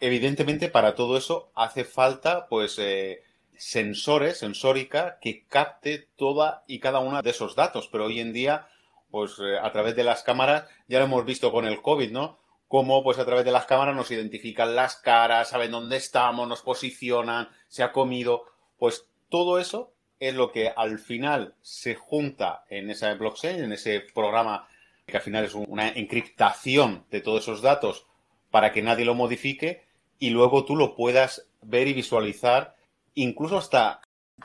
Evidentemente, 0.00 0.68
para 0.68 0.94
todo 0.94 1.16
eso 1.16 1.50
hace 1.54 1.84
falta, 1.84 2.46
pues, 2.48 2.78
eh, 2.78 3.22
sensores, 3.58 4.38
sensórica, 4.38 5.18
que 5.20 5.44
capte 5.46 6.08
toda 6.16 6.64
y 6.66 6.80
cada 6.80 7.00
uno 7.00 7.20
de 7.22 7.30
esos 7.30 7.56
datos. 7.56 7.88
Pero 7.90 8.06
hoy 8.06 8.20
en 8.20 8.32
día, 8.32 8.68
pues 9.10 9.38
eh, 9.38 9.58
a 9.60 9.70
través 9.72 9.96
de 9.96 10.04
las 10.04 10.22
cámaras, 10.22 10.64
ya 10.88 10.98
lo 10.98 11.06
hemos 11.06 11.24
visto 11.24 11.52
con 11.52 11.66
el 11.66 11.82
COVID, 11.82 12.10
¿no? 12.10 12.38
Cómo 12.68 13.02
pues 13.04 13.18
a 13.18 13.24
través 13.24 13.44
de 13.44 13.52
las 13.52 13.66
cámaras 13.66 13.94
nos 13.94 14.10
identifican 14.10 14.74
las 14.74 14.96
caras, 14.96 15.50
saben 15.50 15.70
dónde 15.70 15.96
estamos, 15.96 16.48
nos 16.48 16.62
posicionan, 16.62 17.48
se 17.68 17.82
ha 17.82 17.92
comido, 17.92 18.44
pues 18.78 19.06
todo 19.28 19.58
eso 19.58 19.92
es 20.18 20.34
lo 20.34 20.50
que 20.50 20.72
al 20.74 20.98
final 20.98 21.54
se 21.62 21.94
junta 21.94 22.64
en 22.68 22.90
esa 22.90 23.14
blockchain, 23.14 23.62
en 23.62 23.72
ese 23.72 24.00
programa 24.00 24.66
que 25.06 25.16
al 25.16 25.22
final 25.22 25.44
es 25.44 25.54
una 25.54 25.88
encriptación 25.88 27.04
de 27.10 27.20
todos 27.20 27.42
esos 27.42 27.62
datos 27.62 28.06
para 28.50 28.72
que 28.72 28.82
nadie 28.82 29.04
lo 29.04 29.14
modifique 29.14 29.84
y 30.18 30.30
luego 30.30 30.64
tú 30.64 30.76
lo 30.76 30.96
puedas 30.96 31.46
ver 31.62 31.88
y 31.88 31.92
visualizar, 31.92 32.75
incluso 33.16 33.58
hasta, 33.58 34.00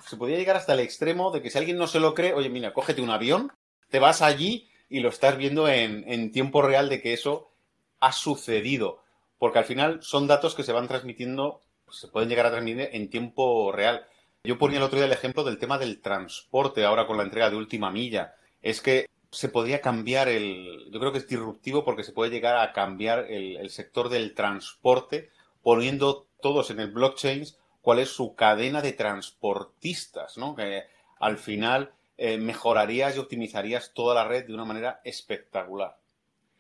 se 0.08 0.18
podría 0.18 0.38
llegar 0.38 0.56
hasta 0.56 0.74
el 0.74 0.80
extremo 0.80 1.30
de 1.30 1.44
que 1.44 1.52
si 1.52 1.60
alguien 1.60 1.78
no 1.78 1.86
se 1.86 2.00
lo 2.00 2.16
cree, 2.16 2.34
oye, 2.34 2.50
mira, 2.50 2.74
cógete 2.74 3.02
un 3.02 3.12
avión, 3.12 3.52
te 3.90 4.00
vas 4.00 4.24
allí 4.24 4.68
y 4.90 5.02
lo 5.02 5.10
estás 5.10 5.38
viendo 5.38 5.68
en, 5.68 6.04
en 6.12 6.32
tiempo 6.32 6.64
real 6.64 6.90
de 6.90 7.02
que 7.02 7.14
eso 7.14 7.52
ha 8.00 8.12
sucedido, 8.12 9.04
porque 9.38 9.60
al 9.60 9.66
final 9.66 10.02
son 10.02 10.28
datos 10.28 10.56
que 10.56 10.64
se 10.64 10.74
van 10.74 10.88
transmitiendo, 10.88 11.62
se 11.90 12.08
pueden 12.08 12.30
llegar 12.30 12.48
a 12.48 12.52
transmitir 12.52 12.90
en 12.92 13.10
tiempo 13.10 13.72
real. 13.72 14.08
Yo 14.44 14.58
ponía 14.58 14.78
el 14.78 14.84
otro 14.84 14.98
día 14.98 15.06
el 15.06 15.14
ejemplo 15.14 15.44
del 15.44 15.60
tema 15.60 15.78
del 15.78 16.02
transporte, 16.02 16.84
ahora 16.84 17.06
con 17.06 17.18
la 17.18 17.24
entrega 17.24 17.50
de 17.50 17.58
última 17.58 17.92
milla. 17.92 18.34
Es 18.62 18.82
que 18.82 19.06
se 19.32 19.50
podría 19.50 19.82
cambiar 19.82 20.28
el. 20.28 20.90
Yo 20.92 21.00
creo 21.00 21.12
que 21.12 21.20
es 21.20 21.28
disruptivo 21.28 21.86
porque 21.86 22.04
se 22.04 22.12
puede 22.12 22.32
llegar 22.32 22.58
a 22.58 22.74
cambiar 22.74 23.32
el, 23.32 23.70
sector 23.70 24.10
del 24.10 24.34
transporte 24.34 25.30
poniendo 25.62 26.28
todos 26.42 26.72
en 26.72 26.80
el 26.80 26.92
blockchain 26.92 27.46
cuál 27.82 28.00
es 28.00 28.10
su 28.10 28.36
cadena 28.36 28.82
de 28.82 28.94
transportistas, 28.94 30.38
¿no? 30.38 30.56
Que 30.56 30.84
al 31.20 31.38
final 31.38 31.92
eh, 32.18 32.38
mejorarías 32.38 33.16
y 33.16 33.20
optimizarías 33.20 33.94
toda 33.94 34.16
la 34.16 34.28
red 34.28 34.46
de 34.46 34.54
una 34.54 34.66
manera 34.66 35.02
espectacular. 35.04 35.98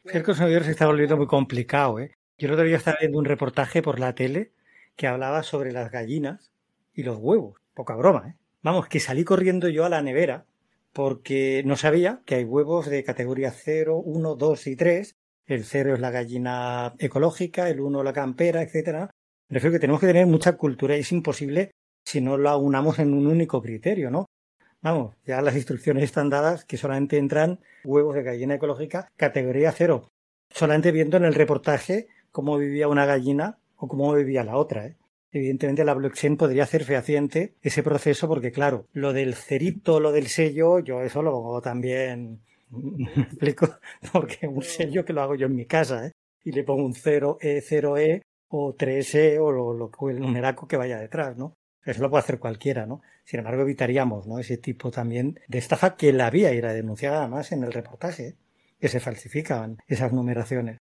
El 0.06 0.24
consumidor 0.24 0.64
se 0.64 0.72
está 0.72 0.88
volviendo 0.88 1.18
muy 1.18 1.28
complicado, 1.28 2.00
¿eh? 2.00 2.18
Yo 2.38 2.48
el 2.48 2.54
otro 2.54 2.66
día 2.66 2.78
estaba 2.78 2.98
viendo 3.00 3.20
un 3.20 3.26
reportaje 3.26 3.84
por 3.84 4.00
la 4.00 4.16
tele 4.16 4.52
que 4.96 5.08
hablaba 5.08 5.44
sobre 5.44 5.72
las 5.72 5.92
gallinas 5.92 6.52
y 6.94 7.04
los 7.04 7.18
huevos. 7.18 7.62
Poca 7.76 7.96
broma, 7.96 8.30
¿eh? 8.30 8.36
Vamos, 8.64 8.88
que 8.88 9.00
salí 9.00 9.24
corriendo 9.24 9.70
yo 9.70 9.86
a 9.86 9.90
la 9.90 10.02
nevera 10.02 10.46
porque 10.94 11.64
no 11.66 11.78
sabía 11.78 12.22
que 12.26 12.36
hay 12.36 12.44
huevos 12.44 12.88
de 12.88 13.04
categoría 13.04 13.52
0, 13.52 13.98
1, 13.98 14.36
2 14.36 14.68
y 14.68 14.76
3. 14.76 15.16
El 15.46 15.64
0 15.64 15.96
es 15.96 16.00
la 16.00 16.12
gallina 16.12 16.94
ecológica, 17.00 17.70
el 17.70 17.80
1 17.80 18.04
la 18.04 18.14
campera, 18.14 18.62
etcétera. 18.62 19.12
Prefiero 19.52 19.74
que 19.74 19.80
tenemos 19.80 20.00
que 20.00 20.08
tener 20.08 20.26
mucha 20.28 20.56
cultura 20.56 20.96
y 20.96 21.02
es 21.02 21.12
imposible 21.12 21.72
si 22.06 22.22
no 22.22 22.38
lo 22.38 22.48
aunamos 22.48 23.00
en 23.00 23.14
un 23.14 23.28
único 23.28 23.62
criterio, 23.62 24.10
¿no? 24.10 24.28
Vamos, 24.82 25.14
ya 25.26 25.42
las 25.42 25.58
instrucciones 25.58 26.06
están 26.06 26.30
dadas 26.30 26.64
que 26.64 26.78
solamente 26.78 27.18
entran 27.18 27.60
huevos 27.84 28.16
de 28.16 28.24
gallina 28.24 28.56
ecológica 28.56 29.10
categoría 29.18 29.74
0. 29.74 30.08
Solamente 30.52 30.94
viendo 30.94 31.18
en 31.18 31.26
el 31.26 31.34
reportaje 31.34 32.08
cómo 32.32 32.58
vivía 32.58 32.88
una 32.88 33.06
gallina 33.06 33.58
o 33.76 33.90
cómo 33.90 34.14
vivía 34.14 34.46
la 34.46 34.56
otra, 34.56 34.86
¿eh? 34.86 34.96
Evidentemente 35.34 35.84
la 35.84 35.96
blockchain 35.96 36.38
podría 36.38 36.64
hacer 36.64 36.86
fehaciente 36.86 37.54
ese 37.62 37.84
proceso 37.84 38.30
porque 38.30 38.54
claro, 38.54 38.86
lo 38.94 39.12
del 39.12 39.36
cerito, 39.36 40.00
lo 40.00 40.14
del 40.14 40.28
sello, 40.28 40.80
yo 40.80 41.02
eso 41.02 41.24
lo 41.24 41.32
pongo 41.32 41.62
también, 41.62 42.40
me 42.70 43.24
explico, 43.24 43.68
porque 44.14 44.48
un 44.48 44.64
sello 44.64 45.04
que 45.04 45.12
lo 45.12 45.22
hago 45.22 45.36
yo 45.36 45.48
en 45.48 45.56
mi 45.58 45.66
casa, 45.66 46.08
¿eh? 46.08 46.12
y 46.46 46.54
le 46.54 46.64
pongo 46.64 46.86
un 46.86 46.94
0E, 46.94 47.62
0E 47.62 48.22
o 48.52 48.76
3E 48.76 49.40
o 49.40 49.52
lo, 49.52 49.74
lo, 49.74 49.92
el 50.10 50.20
numeraco 50.20 50.68
que 50.68 50.78
vaya 50.78 51.00
detrás, 51.00 51.38
¿no? 51.38 51.56
Eso 51.84 52.02
lo 52.02 52.10
puede 52.10 52.24
hacer 52.24 52.40
cualquiera, 52.40 52.86
¿no? 52.86 53.02
Sin 53.24 53.40
embargo, 53.40 53.64
evitaríamos, 53.64 54.28
¿no? 54.28 54.40
Ese 54.40 54.58
tipo 54.58 54.92
también 54.92 55.40
de 55.48 55.58
estafa 55.58 55.96
que 55.96 56.14
la 56.14 56.28
había 56.28 56.54
y 56.54 56.58
era 56.58 56.74
denunciada 56.74 57.20
además 57.20 57.52
en 57.52 57.64
el 57.64 57.74
reportaje, 57.74 58.36
que 58.80 58.88
se 58.88 59.00
falsificaban 59.00 59.78
esas 59.88 60.12
numeraciones. 60.12 60.78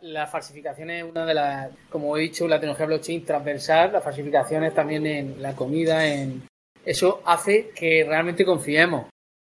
La 0.00 0.26
falsificación 0.26 0.90
es 0.90 1.02
una 1.02 1.26
de 1.26 1.34
las, 1.34 1.70
como 1.90 2.16
he 2.16 2.20
dicho, 2.20 2.46
la 2.46 2.60
tecnología 2.60 2.86
blockchain 2.86 3.24
transversal, 3.24 3.92
las 3.92 4.04
falsificaciones 4.04 4.72
también 4.72 5.06
en 5.06 5.42
la 5.42 5.56
comida, 5.56 6.06
en 6.06 6.46
eso 6.84 7.20
hace 7.26 7.70
que 7.74 8.04
realmente 8.06 8.44
confiemos 8.44 9.08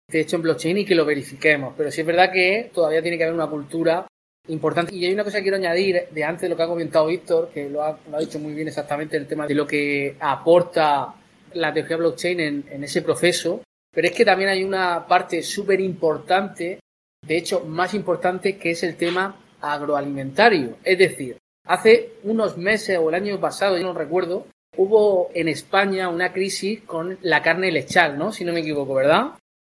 de 0.08 0.20
hecho 0.20 0.36
en 0.36 0.42
blockchain 0.42 0.78
y 0.78 0.84
que 0.84 0.94
lo 0.94 1.04
verifiquemos. 1.04 1.74
Pero 1.76 1.90
sí 1.90 2.00
es 2.00 2.06
verdad 2.06 2.30
que 2.32 2.70
todavía 2.72 3.02
tiene 3.02 3.18
que 3.18 3.24
haber 3.24 3.34
una 3.34 3.50
cultura 3.50 4.06
importante. 4.48 4.94
Y 4.94 5.04
hay 5.04 5.12
una 5.12 5.24
cosa 5.24 5.38
que 5.38 5.42
quiero 5.42 5.56
añadir 5.56 6.08
de 6.10 6.24
antes 6.24 6.42
de 6.42 6.48
lo 6.48 6.56
que 6.56 6.62
ha 6.62 6.68
comentado 6.68 7.06
Víctor, 7.06 7.50
que 7.52 7.68
lo 7.68 7.82
ha, 7.82 7.98
lo 8.10 8.16
ha 8.16 8.20
dicho 8.20 8.38
muy 8.38 8.54
bien 8.54 8.68
exactamente 8.68 9.16
el 9.16 9.26
tema 9.26 9.46
de 9.46 9.54
lo 9.54 9.66
que 9.66 10.16
aporta 10.20 11.14
la 11.54 11.72
tecnología 11.72 11.96
blockchain 11.96 12.40
en, 12.40 12.64
en 12.70 12.84
ese 12.84 13.02
proceso. 13.02 13.62
Pero 13.92 14.08
es 14.08 14.14
que 14.14 14.24
también 14.24 14.50
hay 14.50 14.62
una 14.62 15.06
parte 15.06 15.42
súper 15.42 15.80
importante, 15.80 16.80
de 17.26 17.36
hecho 17.36 17.64
más 17.64 17.94
importante, 17.94 18.58
que 18.58 18.72
es 18.72 18.82
el 18.82 18.96
tema 18.96 19.36
agroalimentario. 19.60 20.76
Es 20.84 20.98
decir, 20.98 21.38
hace 21.64 22.12
unos 22.24 22.56
meses 22.58 22.98
o 22.98 23.08
el 23.08 23.14
año 23.14 23.40
pasado, 23.40 23.78
yo 23.78 23.84
no 23.84 23.94
recuerdo, 23.94 24.46
hubo 24.76 25.30
en 25.34 25.48
España 25.48 26.08
una 26.08 26.32
crisis 26.32 26.82
con 26.82 27.18
la 27.22 27.42
carne 27.42 27.72
lechal, 27.72 28.18
¿no? 28.18 28.32
Si 28.32 28.44
no 28.44 28.52
me 28.52 28.60
equivoco, 28.60 28.94
¿verdad? 28.94 29.32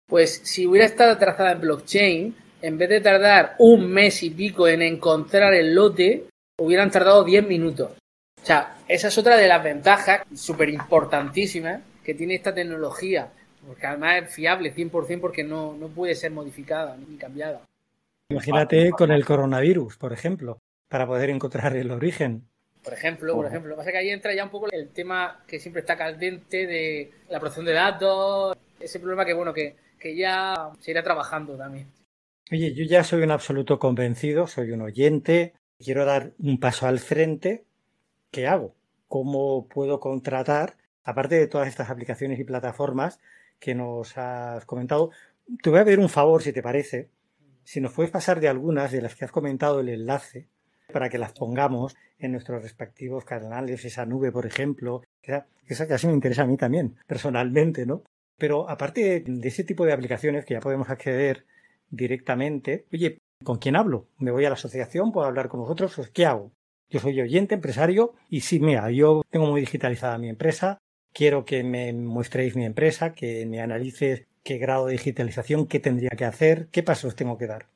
Pues 0.08 0.41
si 0.43 0.67
hubiera 0.67 0.86
estado 0.86 1.17
trazada 1.17 1.53
en 1.53 1.62
blockchain, 1.62 2.36
en 2.62 2.78
vez 2.78 2.89
de 2.89 3.02
tardar 3.02 3.56
un 3.60 3.89
mes 3.89 4.24
y 4.24 4.30
pico 4.30 4.67
en 4.67 4.82
encontrar 4.82 5.54
el 5.54 5.74
lote, 5.74 6.26
hubieran 6.58 6.91
tardado 6.91 7.24
10 7.24 7.48
minutos. 7.48 7.91
O 8.41 8.45
sea, 8.45 8.78
esa 8.88 9.10
es 9.10 9.17
otra 9.17 9.38
de 9.38 9.48
las 9.48 9.63
ventajas 9.63 10.22
súper 10.34 10.69
importantísimas 10.69 11.82
que 12.04 12.13
tiene 12.13 12.36
esta 12.36 12.54
tecnología, 12.54 13.30
porque 13.65 13.88
además 13.88 14.24
es 14.24 14.34
fiable 14.34 14.74
100% 14.74 15.19
porque 15.19 15.43
no, 15.43 15.74
no 15.74 15.88
puede 15.89 16.15
ser 16.15 16.32
modificada 16.32 16.98
ni 16.98 17.17
cambiada. 17.17 17.62
Imagínate 18.30 18.91
con 18.91 19.12
el 19.12 19.26
coronavirus, 19.26 19.98
por 19.98 20.13
ejemplo, 20.13 20.60
para 20.88 21.08
poder 21.08 21.30
encontrar 21.30 21.76
el 21.76 21.91
origen. 21.91 22.43
Por 22.84 22.93
ejemplo, 22.93 23.36
por 23.36 23.45
ejemplo. 23.45 23.69
Lo 23.69 23.76
que 23.76 23.80
pasa 23.80 23.89
es 23.89 23.93
que 23.93 24.00
ahí 24.00 24.10
entra 24.10 24.34
ya 24.34 24.43
un 24.43 24.50
poco 24.50 24.67
el 24.72 24.89
tema 24.89 25.43
que 25.45 25.60
siempre 25.60 25.82
está 25.82 25.98
caliente 25.98 26.65
de 26.65 27.12
la 27.30 27.39
protección 27.39 27.65
de 27.65 27.74
datos, 27.74 28.58
ese 28.80 29.00
problema 29.00 29.26
que, 29.26 29.34
bueno, 29.34 29.54
que, 29.54 29.76
que 30.00 30.15
ya 30.15 30.72
se 30.80 30.91
irá 30.91 31.04
trabajando 31.04 31.58
también. 31.58 31.88
Oye, 32.51 32.73
yo 32.73 32.83
ya 32.83 33.03
soy 33.03 33.21
un 33.21 33.29
absoluto 33.29 33.77
convencido, 33.77 34.47
soy 34.47 34.71
un 34.71 34.81
oyente, 34.81 35.53
quiero 35.77 36.03
dar 36.03 36.33
un 36.39 36.59
paso 36.59 36.88
al 36.88 36.97
frente. 36.97 37.63
¿Qué 38.31 38.47
hago? 38.47 38.73
¿Cómo 39.07 39.67
puedo 39.67 39.99
contratar, 39.99 40.75
aparte 41.03 41.35
de 41.35 41.45
todas 41.45 41.67
estas 41.67 41.91
aplicaciones 41.91 42.39
y 42.39 42.43
plataformas 42.43 43.19
que 43.59 43.75
nos 43.75 44.17
has 44.17 44.65
comentado? 44.65 45.12
Te 45.62 45.69
voy 45.69 45.77
a 45.77 45.85
pedir 45.85 45.99
un 45.99 46.09
favor, 46.09 46.41
si 46.41 46.51
te 46.51 46.63
parece, 46.63 47.09
si 47.63 47.81
nos 47.81 47.93
puedes 47.93 48.12
pasar 48.12 48.39
de 48.39 48.47
algunas 48.47 48.91
de 48.91 49.03
las 49.03 49.13
que 49.13 49.25
has 49.25 49.31
comentado 49.31 49.81
el 49.81 49.89
enlace 49.89 50.47
para 50.91 51.07
que 51.07 51.19
las 51.19 51.33
pongamos 51.33 51.95
en 52.17 52.31
nuestros 52.31 52.63
respectivos 52.63 53.25
canales, 53.25 53.85
esa 53.85 54.07
nube, 54.07 54.31
por 54.31 54.47
ejemplo, 54.47 55.03
esa 55.67 55.88
casi 55.88 56.07
me 56.07 56.13
interesa 56.13 56.41
a 56.41 56.47
mí 56.47 56.57
también, 56.57 56.95
personalmente, 57.05 57.85
¿no? 57.85 58.01
Pero 58.39 58.67
aparte 58.67 59.23
de 59.23 59.47
ese 59.47 59.63
tipo 59.63 59.85
de 59.85 59.93
aplicaciones 59.93 60.45
que 60.45 60.55
ya 60.55 60.62
podemos 60.62 60.89
acceder 60.89 61.45
directamente, 61.91 62.86
oye, 62.93 63.19
¿con 63.43 63.58
quién 63.58 63.75
hablo? 63.75 64.08
¿Me 64.17 64.32
voy 64.32 64.45
a 64.45 64.49
la 64.49 64.56
asociación? 64.56 65.12
¿Puedo 65.12 65.28
hablar 65.28 65.49
con 65.49 65.62
vosotros? 65.62 66.10
¿Qué 66.13 66.25
hago? 66.25 66.52
Yo 66.89 66.99
soy 66.99 67.21
oyente, 67.21 67.56
empresario, 67.56 68.15
y 68.30 68.41
sí, 68.41 68.60
mira, 68.60 68.89
yo 68.89 69.21
tengo 69.30 69.45
muy 69.45 69.62
digitalizada 69.62 70.17
mi 70.17 70.30
empresa, 70.30 70.80
quiero 71.13 71.45
que 71.45 71.63
me 71.63 71.93
muestréis 71.93 72.56
mi 72.56 72.65
empresa, 72.65 73.13
que 73.13 73.45
me 73.45 73.62
analices 73.62 74.25
qué 74.43 74.58
grado 74.58 74.88
de 74.88 74.93
digitalización, 74.93 75.67
qué 75.67 75.80
tendría 75.80 76.10
que 76.12 76.25
hacer, 76.25 76.67
qué 76.71 76.82
pasos 76.82 77.15
tengo 77.15 77.38
que 77.38 77.47
dar. 77.47 77.67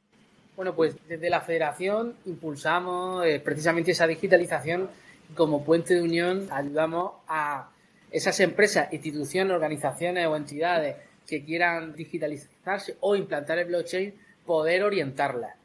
Bueno, 0.56 0.76
pues 0.76 0.95
desde 1.08 1.30
la 1.30 1.41
federación 1.41 2.15
impulsamos 2.26 3.26
eh, 3.26 3.39
precisamente 3.39 3.91
esa 3.91 4.08
digitalización 4.08 4.89
como 5.36 5.63
puente 5.63 5.95
de 5.95 6.02
unión 6.02 6.47
ayudamos 6.52 7.13
a 7.28 7.69
esas 8.12 8.39
empresas, 8.39 8.93
instituciones, 8.93 9.54
organizaciones 9.54 10.28
o 10.28 10.36
entidades 10.36 10.95
que 11.27 11.43
quieran 11.43 11.95
digitalizarse 11.95 12.97
o 12.99 13.15
implantar 13.15 13.59
el 13.59 13.67
blockchain, 13.67 14.13
poder 14.45 14.83
orientarlas. 14.83 15.55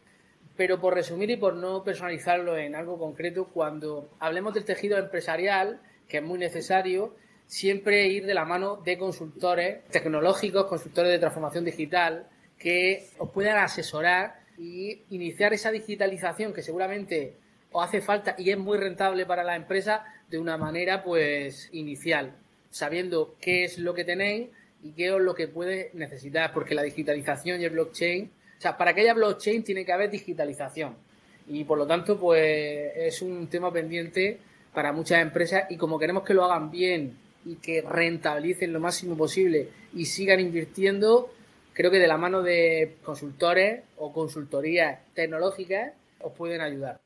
Pero 0.57 0.81
por 0.81 0.95
resumir 0.95 1.31
y 1.31 1.37
por 1.37 1.55
no 1.55 1.85
personalizarlo 1.85 2.57
en 2.57 2.75
algo 2.75 2.99
concreto, 2.99 3.47
cuando 3.47 4.11
hablemos 4.19 4.55
del 4.55 4.65
tejido 4.65 4.99
empresarial, 4.99 5.81
que 6.09 6.19
es 6.19 6.23
muy 6.23 6.39
necesario, 6.39 7.15
siempre 7.47 8.09
ir 8.09 8.27
de 8.27 8.35
la 8.35 8.45
mano 8.45 8.77
de 8.77 8.99
consultores 8.99 9.85
tecnológicos, 9.91 10.67
consultores 10.67 11.13
de 11.13 11.19
transformación 11.19 11.65
digital, 11.65 12.29
que 12.59 13.07
os 13.19 13.31
puedan 13.31 13.57
asesorar 13.59 14.41
y 14.59 15.03
iniciar 15.11 15.53
esa 15.53 15.71
digitalización 15.71 16.53
que 16.53 16.63
seguramente 16.63 17.37
os 17.71 17.85
hace 17.87 18.01
falta 18.01 18.35
y 18.37 18.51
es 18.51 18.59
muy 18.59 18.79
rentable 18.79 19.27
para 19.27 19.45
la 19.45 19.57
empresa 19.57 20.05
de 20.29 20.39
una 20.39 20.57
manera 20.57 21.03
pues 21.03 21.69
inicial, 21.73 22.35
sabiendo 22.71 23.37
qué 23.41 23.65
es 23.65 23.79
lo 23.79 23.95
que 23.95 24.05
tenéis 24.05 24.49
y 24.83 24.93
qué 24.93 25.15
es 25.15 25.21
lo 25.21 25.35
que 25.35 25.49
puede 25.49 25.91
necesitar, 25.95 26.53
porque 26.53 26.75
la 26.75 26.83
digitalización 26.83 27.61
y 27.61 27.65
el 27.65 27.71
blockchain, 27.71 28.31
o 28.59 28.61
sea, 28.61 28.77
para 28.77 28.95
que 28.95 29.03
haya 29.03 29.15
blockchain 29.15 29.63
tiene 29.65 29.85
que 29.85 29.93
haber 29.93 30.11
digitalización 30.11 30.97
y 31.49 31.65
por 31.65 31.79
lo 31.79 31.87
tanto 31.87 32.19
pues 32.19 32.93
es 32.95 33.23
un 33.23 33.49
tema 33.49 33.73
pendiente 33.73 34.39
para 34.73 34.93
muchas 34.93 35.23
empresas 35.23 35.65
y 35.71 35.77
como 35.77 35.99
queremos 35.99 36.23
que 36.23 36.35
lo 36.35 36.45
hagan 36.45 36.71
bien 36.71 37.17
y 37.45 37.57
que 37.57 37.81
rentabilicen 37.81 38.73
lo 38.73 38.81
máximo 38.81 39.17
posible 39.17 39.69
y 39.95 40.05
sigan 40.05 40.41
invirtiendo, 40.41 41.31
creo 41.73 41.91
que 41.91 41.99
de 41.99 42.07
la 42.07 42.19
mano 42.19 42.43
de 42.43 42.97
consultores 43.03 43.83
o 43.97 44.13
consultorías 44.13 45.01
tecnológicas 45.15 45.93
os 46.21 46.33
pueden 46.33 46.61
ayudar. 46.61 47.01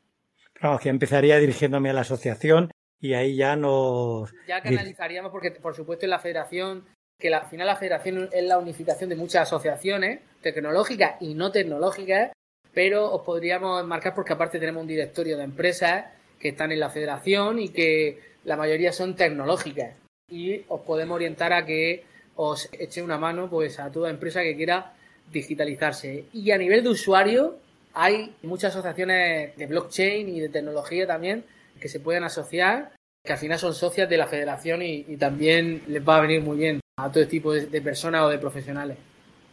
Claro, 0.54 0.78
que 0.78 0.88
empezaría 0.88 1.38
dirigiéndome 1.38 1.90
a 1.90 1.92
la 1.92 2.00
asociación 2.00 2.70
y 3.00 3.14
ahí 3.14 3.36
ya 3.36 3.56
nos... 3.56 4.32
Ya 4.46 4.60
canalizaríamos, 4.60 5.30
porque 5.30 5.50
por 5.52 5.74
supuesto 5.74 6.06
en 6.06 6.10
la 6.10 6.18
federación, 6.18 6.84
que 7.22 7.32
al 7.32 7.46
final 7.46 7.68
la 7.68 7.76
federación 7.76 8.28
es 8.32 8.42
la 8.42 8.58
unificación 8.58 9.08
de 9.08 9.14
muchas 9.14 9.42
asociaciones 9.42 10.18
tecnológicas 10.40 11.14
y 11.20 11.34
no 11.34 11.52
tecnológicas, 11.52 12.32
pero 12.74 13.12
os 13.12 13.22
podríamos 13.22 13.80
enmarcar 13.80 14.12
porque 14.12 14.32
aparte 14.32 14.58
tenemos 14.58 14.80
un 14.82 14.88
directorio 14.88 15.36
de 15.36 15.44
empresas 15.44 16.06
que 16.40 16.48
están 16.48 16.72
en 16.72 16.80
la 16.80 16.90
federación 16.90 17.60
y 17.60 17.68
que 17.68 18.18
la 18.42 18.56
mayoría 18.56 18.92
son 18.92 19.14
tecnológicas 19.14 19.94
y 20.28 20.64
os 20.66 20.80
podemos 20.80 21.14
orientar 21.14 21.52
a 21.52 21.64
que 21.64 22.02
os 22.34 22.68
eche 22.72 23.02
una 23.02 23.18
mano 23.18 23.48
pues 23.48 23.78
a 23.78 23.92
toda 23.92 24.10
empresa 24.10 24.42
que 24.42 24.56
quiera 24.56 24.94
digitalizarse. 25.30 26.24
Y 26.32 26.50
a 26.50 26.58
nivel 26.58 26.82
de 26.82 26.88
usuario 26.88 27.56
hay 27.94 28.34
muchas 28.42 28.72
asociaciones 28.72 29.56
de 29.56 29.66
blockchain 29.66 30.28
y 30.28 30.40
de 30.40 30.48
tecnología 30.48 31.06
también 31.06 31.44
que 31.80 31.88
se 31.88 32.00
pueden 32.00 32.24
asociar, 32.24 32.90
que 33.24 33.32
al 33.32 33.38
final 33.38 33.60
son 33.60 33.74
socias 33.74 34.08
de 34.08 34.16
la 34.16 34.26
federación 34.26 34.82
y, 34.82 35.16
también 35.18 35.84
les 35.86 36.02
va 36.02 36.16
a 36.16 36.22
venir 36.22 36.40
muy 36.42 36.56
bien 36.56 36.81
a 37.04 37.10
todo 37.10 37.26
tipo 37.26 37.52
de, 37.52 37.80
personas 37.80 38.22
o 38.22 38.28
de 38.28 38.38
profesionales. 38.38 38.98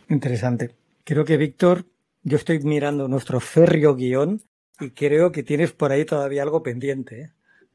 Interesante. 0.09 0.75
Creo 1.03 1.25
que 1.25 1.37
Víctor, 1.37 1.85
yo 2.23 2.37
estoy 2.37 2.59
mirando 2.59 3.07
nuestro 3.07 3.39
férreo 3.39 3.95
guion 3.95 4.41
y 4.79 4.91
creo 4.91 5.31
que 5.31 5.43
tienes 5.43 5.71
por 5.71 5.91
ahí 5.91 6.05
todavía 6.05 6.43
algo 6.43 6.61
pendiente. 6.61 7.21
¿eh? 7.21 7.29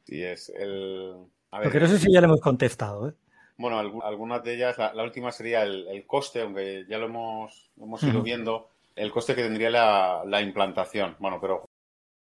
Sí, 0.04 0.22
es 0.22 0.52
el... 0.56 1.14
Porque 1.50 1.80
no 1.80 1.86
sé 1.86 1.98
si 1.98 2.12
ya 2.12 2.20
le 2.20 2.26
hemos 2.26 2.40
contestado. 2.40 3.08
¿eh? 3.08 3.12
Bueno, 3.56 3.78
algunas 3.78 4.42
de 4.42 4.54
ellas, 4.54 4.76
la, 4.78 5.02
última 5.02 5.30
sería 5.30 5.62
el, 5.62 6.04
coste, 6.06 6.42
aunque 6.42 6.84
ya 6.88 6.98
lo 6.98 7.06
hemos, 7.06 7.70
hemos 7.80 8.02
ido 8.02 8.22
viendo, 8.22 8.68
el 8.96 9.12
coste 9.12 9.36
que 9.36 9.44
tendría 9.44 9.70
la, 9.70 10.42
implantación. 10.42 11.14
Bueno, 11.20 11.38
pero 11.40 11.68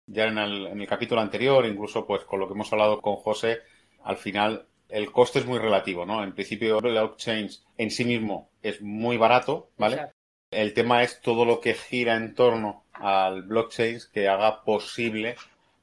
ya 0.06 0.24
en 0.24 0.36
el, 0.36 0.66
en 0.66 0.80
el, 0.80 0.86
capítulo 0.86 1.22
anterior, 1.22 1.64
incluso 1.64 2.06
pues 2.06 2.24
con 2.24 2.40
lo 2.40 2.46
que 2.46 2.52
hemos 2.52 2.70
hablado 2.72 3.00
con 3.00 3.16
José, 3.16 3.60
al 4.02 4.18
final 4.18 4.66
el 4.88 5.10
coste 5.12 5.40
es 5.40 5.46
muy 5.46 5.58
relativo, 5.58 6.06
¿no? 6.06 6.22
En 6.22 6.32
principio, 6.32 6.78
el 6.78 6.92
blockchain 6.92 7.48
en 7.78 7.90
sí 7.90 8.04
mismo 8.04 8.50
es 8.62 8.80
muy 8.80 9.16
barato, 9.16 9.70
¿vale? 9.76 10.12
El 10.50 10.72
tema 10.74 11.02
es 11.02 11.20
todo 11.20 11.44
lo 11.44 11.60
que 11.60 11.74
gira 11.74 12.16
en 12.16 12.34
torno 12.34 12.84
al 12.92 13.42
blockchain 13.42 13.98
que 14.12 14.28
haga 14.28 14.62
posible 14.62 15.36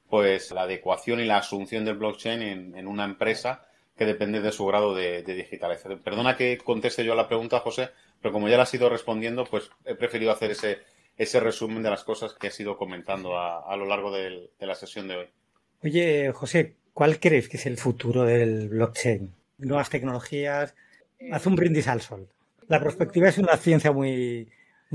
pues 0.10 0.52
la 0.52 0.64
adecuación 0.64 1.20
y 1.20 1.26
la 1.26 1.38
asunción 1.38 1.86
del 1.86 1.98
blockchain 1.98 2.42
en, 2.42 2.78
en 2.78 2.88
una 2.88 3.06
empresa 3.06 3.66
que 4.02 4.06
depende 4.08 4.42
de 4.42 4.52
su 4.52 4.66
grado 4.66 4.96
de, 4.96 5.22
digitalización. 5.22 6.00
Perdona 6.00 6.36
que 6.36 6.58
conteste 6.58 7.06
yo 7.06 7.14
a 7.14 7.16
la 7.16 7.28
pregunta, 7.28 7.60
José, 7.60 7.90
pero 8.20 8.32
como 8.34 8.50
ya 8.50 8.58
la 8.58 8.64
has 8.64 8.74
ido 8.74 8.90
respondiendo, 8.90 9.46
pues 9.46 9.70
he 9.86 9.94
preferido 9.94 10.32
hacer 10.32 10.50
ese, 10.50 10.80
ese 11.18 11.40
resumen 11.40 11.84
de 11.84 11.92
las 11.92 12.04
cosas 12.04 12.34
que 12.34 12.48
has 12.48 12.60
ido 12.60 12.78
comentando 12.78 13.38
a, 13.38 13.76
lo 13.78 13.86
largo 13.86 14.12
de, 14.12 14.50
la 14.60 14.74
sesión 14.74 15.08
de 15.08 15.18
hoy. 15.18 15.28
Oye, 15.84 16.32
José, 16.34 16.78
¿cuál 17.02 17.20
crees 17.20 17.50
que 17.50 17.58
es 17.58 17.66
el 17.66 17.78
futuro 17.78 18.26
del 18.26 18.70
blockchain? 18.70 19.34
Nuevas 19.58 19.90
tecnologías. 19.90 20.76
Haz 21.32 21.48
un 21.48 21.56
brindis 21.56 21.88
al 21.88 22.00
sol. 22.00 22.28
La 22.68 22.80
perspectiva 22.80 23.28
es 23.28 23.40
una 23.40 23.58
ciencia 23.58 23.92
muy, 23.92 24.48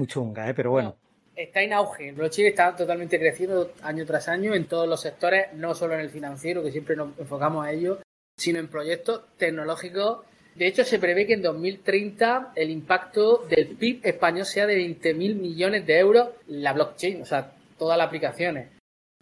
chunga, 0.06 0.48
¿eh? 0.48 0.54
pero 0.54 0.70
bueno. 0.70 0.94
Está 1.34 1.62
en 1.62 1.72
auge. 1.72 2.10
El 2.10 2.14
blockchain 2.14 2.46
está 2.46 2.76
totalmente 2.76 3.18
creciendo 3.18 3.72
año 3.82 4.06
tras 4.06 4.28
año 4.28 4.54
en 4.54 4.66
todos 4.66 4.88
los 4.88 5.00
sectores, 5.00 5.52
no 5.54 5.74
solo 5.74 5.94
en 5.94 6.00
el 6.00 6.10
financiero, 6.10 6.62
que 6.62 6.70
siempre 6.70 6.94
nos 6.94 7.08
enfocamos 7.18 7.66
a 7.66 7.72
ello, 7.72 7.98
sino 8.36 8.60
en 8.60 8.68
proyectos 8.68 9.22
tecnológicos. 9.36 10.20
De 10.54 10.68
hecho, 10.68 10.84
se 10.84 11.00
prevé 11.00 11.26
que 11.26 11.32
en 11.32 11.42
2030 11.42 12.52
el 12.54 12.70
impacto 12.70 13.44
del 13.50 13.66
PIB 13.66 14.06
español 14.06 14.46
sea 14.46 14.68
de 14.68 14.78
20.000 14.78 15.34
millones 15.34 15.84
de 15.84 15.98
euros 15.98 16.28
la 16.46 16.72
blockchain, 16.72 17.22
o 17.22 17.26
sea, 17.26 17.50
todas 17.76 17.98
las 17.98 18.06
aplicaciones. 18.06 18.75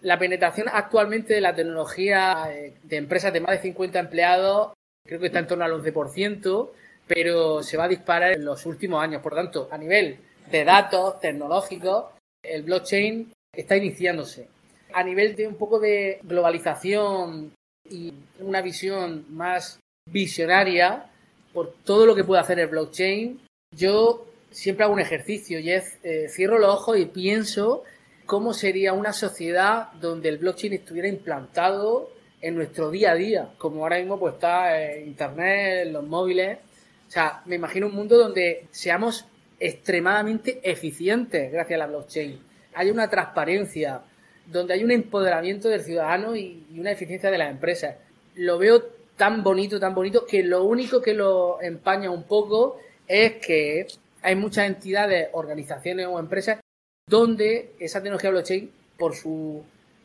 La 0.05 0.19
penetración 0.19 0.69
actualmente 0.71 1.33
de 1.33 1.41
la 1.41 1.55
tecnología 1.55 2.53
eh, 2.53 2.75
de 2.83 2.97
empresas 2.97 3.33
de 3.33 3.41
más 3.41 3.53
de 3.53 3.63
50 3.63 3.99
empleados 3.99 4.75
creo 5.03 5.19
que 5.19 5.27
está 5.27 5.39
en 5.39 5.47
torno 5.47 5.65
al 5.65 5.73
11%, 5.73 6.71
pero 7.07 7.63
se 7.63 7.79
va 7.79 7.85
a 7.85 7.89
disparar 7.89 8.33
en 8.33 8.45
los 8.45 8.67
últimos 8.67 9.03
años. 9.03 9.23
Por 9.23 9.35
tanto, 9.35 9.67
a 9.71 9.79
nivel 9.79 10.19
de 10.51 10.65
datos 10.65 11.21
tecnológicos, 11.21 12.05
el 12.43 12.65
blockchain 12.65 13.33
está 13.51 13.77
iniciándose. 13.77 14.49
A 14.93 15.03
nivel 15.03 15.35
de 15.37 15.47
un 15.47 15.57
poco 15.57 15.81
de 15.81 16.21
globalización 16.23 17.55
y 17.89 18.13
una 18.41 18.61
visión 18.61 19.25
más 19.31 19.81
visionaria 20.11 21.07
por 21.55 21.73
todo 21.83 22.05
lo 22.05 22.15
que 22.15 22.25
puede 22.25 22.43
hacer 22.43 22.59
el 22.59 22.69
blockchain, 22.69 23.41
yo 23.75 24.27
siempre 24.51 24.85
hago 24.85 24.93
un 24.93 25.01
ejercicio 25.01 25.59
y 25.61 25.71
es 25.71 25.99
eh, 26.03 26.29
cierro 26.29 26.59
los 26.59 26.75
ojos 26.75 26.99
y 26.99 27.07
pienso 27.07 27.85
cómo 28.27 28.55
sería 28.55 28.93
una 28.93 29.13
sociedad 29.13 29.93
donde 30.01 30.29
el 30.29 30.39
blockchain 30.39 30.75
estuviera 30.75 31.09
implantado 31.09 32.11
en 32.41 32.55
nuestro 32.57 32.91
día 32.91 33.13
a 33.13 33.15
día, 33.15 33.51
como 33.59 33.83
ahora 33.83 33.99
mismo 33.99 34.19
pues 34.19 34.35
está 34.35 34.81
en 34.83 35.09
internet, 35.09 35.87
en 35.87 35.93
los 35.93 36.05
móviles. 36.05 36.59
O 37.09 37.11
sea, 37.11 37.43
me 37.47 37.57
imagino 37.57 37.87
un 37.87 37.95
mundo 37.95 38.19
donde 38.19 38.67
seamos 38.71 39.27
extremadamente 39.59 40.61
eficientes 40.63 41.51
gracias 41.51 41.77
a 41.77 41.79
la 41.79 41.87
blockchain. 41.87 42.39
Hay 42.75 42.91
una 42.91 43.09
transparencia, 43.09 44.03
donde 44.47 44.75
hay 44.75 44.85
un 44.85 44.91
empoderamiento 44.91 45.69
del 45.69 45.83
ciudadano 45.83 46.37
y, 46.37 46.67
una 46.79 46.91
eficiencia 46.91 47.31
de 47.31 47.39
las 47.39 47.51
empresas. 47.51 47.97
Lo 48.35 48.59
veo 48.59 48.83
tan 49.17 49.43
bonito, 49.43 49.79
tan 49.81 49.95
bonito, 49.95 50.27
que 50.27 50.43
lo 50.43 50.65
único 50.65 51.01
que 51.01 51.15
lo 51.15 51.63
empaña 51.63 52.11
un 52.11 52.25
poco 52.25 52.79
es 53.07 53.35
que 53.35 53.87
hay 54.23 54.35
muchas 54.35 54.67
entidades, 54.67 55.29
organizaciones 55.33 56.07
o 56.07 56.19
empresas 56.19 56.59
donde 57.07 57.75
esa 57.79 58.01
tecnología 58.03 58.31
blockchain, 58.31 58.71
por 58.99 59.15
sus 59.15 59.63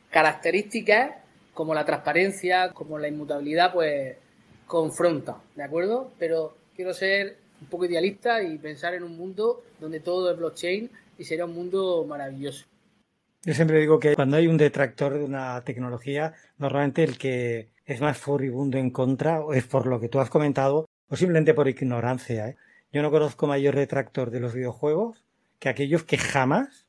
características, 0.09 1.11
como 1.53 1.73
la 1.73 1.85
transparencia, 1.85 2.71
como 2.71 2.99
la 2.99 3.07
inmutabilidad, 3.07 3.73
pues 3.73 4.15
confronta, 4.67 5.37
¿de 5.55 5.63
acuerdo? 5.63 6.11
Pero 6.19 6.55
quiero 6.75 6.93
ser 6.93 7.37
un 7.61 7.67
poco 7.67 7.85
idealista 7.85 8.41
y 8.41 8.57
pensar 8.57 8.93
en 8.93 9.03
un 9.03 9.17
mundo 9.17 9.63
donde 9.79 9.99
todo 9.99 10.31
es 10.31 10.37
blockchain 10.37 10.89
y 11.17 11.23
sería 11.23 11.45
un 11.45 11.53
mundo 11.53 12.05
maravilloso. 12.07 12.65
Yo 13.43 13.53
siempre 13.53 13.79
digo 13.79 13.99
que 13.99 14.15
cuando 14.15 14.37
hay 14.37 14.47
un 14.47 14.57
detractor 14.57 15.17
de 15.17 15.23
una 15.23 15.61
tecnología, 15.63 16.33
normalmente 16.57 17.03
el 17.03 17.17
que 17.17 17.69
es 17.85 18.01
más 18.01 18.17
furibundo 18.17 18.77
en 18.77 18.91
contra 18.91 19.41
es 19.53 19.65
por 19.65 19.87
lo 19.87 19.99
que 19.99 20.09
tú 20.09 20.19
has 20.19 20.29
comentado 20.29 20.85
o 21.09 21.15
simplemente 21.15 21.53
por 21.53 21.67
ignorancia. 21.67 22.49
¿eh? 22.49 22.57
Yo 22.91 23.01
no 23.01 23.11
conozco 23.11 23.47
mayor 23.47 23.75
detractor 23.75 24.29
de 24.29 24.41
los 24.41 24.53
videojuegos 24.53 25.23
que 25.59 25.69
aquellos 25.69 26.03
que 26.03 26.17
jamás 26.17 26.88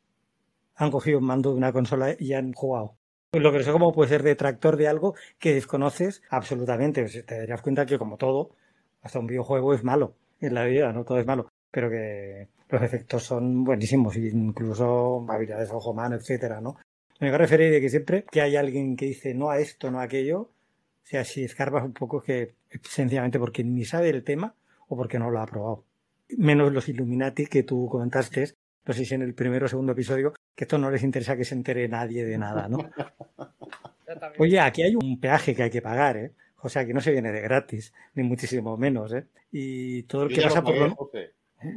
han 0.81 0.91
cogido 0.91 1.19
un 1.19 1.27
mando 1.27 1.51
de 1.51 1.57
una 1.57 1.73
consola 1.73 2.17
y 2.19 2.33
han 2.33 2.55
jugado. 2.55 2.97
Lo 3.33 3.53
que 3.53 3.59
no 3.59 3.65
sé 3.65 3.71
cómo 3.71 3.93
puede 3.93 4.09
ser 4.09 4.23
detractor 4.23 4.77
de 4.77 4.89
algo 4.89 5.15
que 5.39 5.55
desconoces 5.55 6.23
absolutamente. 6.31 7.05
Te 7.05 7.39
darías 7.39 7.61
cuenta 7.61 7.85
que 7.85 7.99
como 7.99 8.17
todo, 8.17 8.57
hasta 9.03 9.19
un 9.19 9.27
videojuego 9.27 9.75
es 9.75 9.85
malo 9.85 10.15
en 10.41 10.55
la 10.55 10.65
vida, 10.65 10.91
no 10.93 11.05
todo 11.05 11.19
es 11.19 11.27
malo, 11.27 11.49
pero 11.71 11.91
que 11.91 12.49
los 12.71 12.83
efectos 12.83 13.23
son 13.23 13.63
buenísimos, 13.63 14.17
incluso 14.17 15.25
habilidades 15.29 15.69
de 15.69 15.75
ojo 15.77 15.93
mano, 15.93 16.17
etcétera, 16.17 16.63
¿no? 16.63 16.77
Me 17.21 17.29
voy 17.29 17.35
a 17.35 17.39
referir 17.39 17.71
de 17.71 17.81
que 17.81 17.91
siempre 17.91 18.25
que 18.31 18.41
hay 18.41 18.57
alguien 18.57 18.97
que 18.97 19.05
dice 19.05 19.35
no 19.35 19.51
a 19.51 19.59
esto, 19.59 19.91
no 19.91 20.01
a 20.01 20.05
aquello, 20.05 20.41
o 20.41 20.51
sea, 21.05 21.25
si 21.25 21.45
escarbas 21.45 21.85
un 21.85 21.93
poco 21.93 22.23
que 22.23 22.55
sencillamente 22.83 23.39
porque 23.39 23.63
ni 23.63 23.85
sabe 23.85 24.09
el 24.09 24.25
tema 24.25 24.55
o 24.89 24.97
porque 24.97 25.19
no 25.19 25.31
lo 25.31 25.41
ha 25.41 25.47
probado. 25.47 25.85
Menos 26.39 26.73
los 26.73 26.89
Illuminati 26.89 27.47
que 27.47 27.65
tú 27.65 27.87
comentaste, 27.91 28.55
no 28.91 28.95
sé 28.95 29.05
si 29.05 29.15
en 29.15 29.23
el 29.23 29.35
primero 29.35 29.67
o 29.67 29.69
segundo 29.69 29.93
episodio, 29.93 30.35
que 30.53 30.65
esto 30.65 30.77
no 30.77 30.91
les 30.91 31.05
interesa 31.05 31.37
que 31.37 31.45
se 31.45 31.55
entere 31.55 31.87
nadie 31.87 32.25
de 32.25 32.37
nada, 32.37 32.67
¿no? 32.69 32.79
Oye, 34.39 34.59
aquí 34.59 34.83
hay 34.83 34.97
un 34.97 35.21
peaje 35.21 35.55
que 35.55 35.63
hay 35.63 35.71
que 35.71 35.81
pagar, 35.81 36.17
¿eh? 36.17 36.33
O 36.63 36.69
sea, 36.69 36.85
que 36.85 36.93
no 36.93 37.01
se 37.01 37.13
viene 37.13 37.31
de 37.31 37.41
gratis, 37.41 37.95
ni 38.15 38.25
muchísimo 38.25 38.77
menos, 38.77 39.13
¿eh? 39.13 39.27
Y 39.53 40.03
todo 40.03 40.25
el 40.25 40.35
que 40.35 40.43
pasa 40.43 40.61
por 40.61 40.75
lo... 40.75 41.11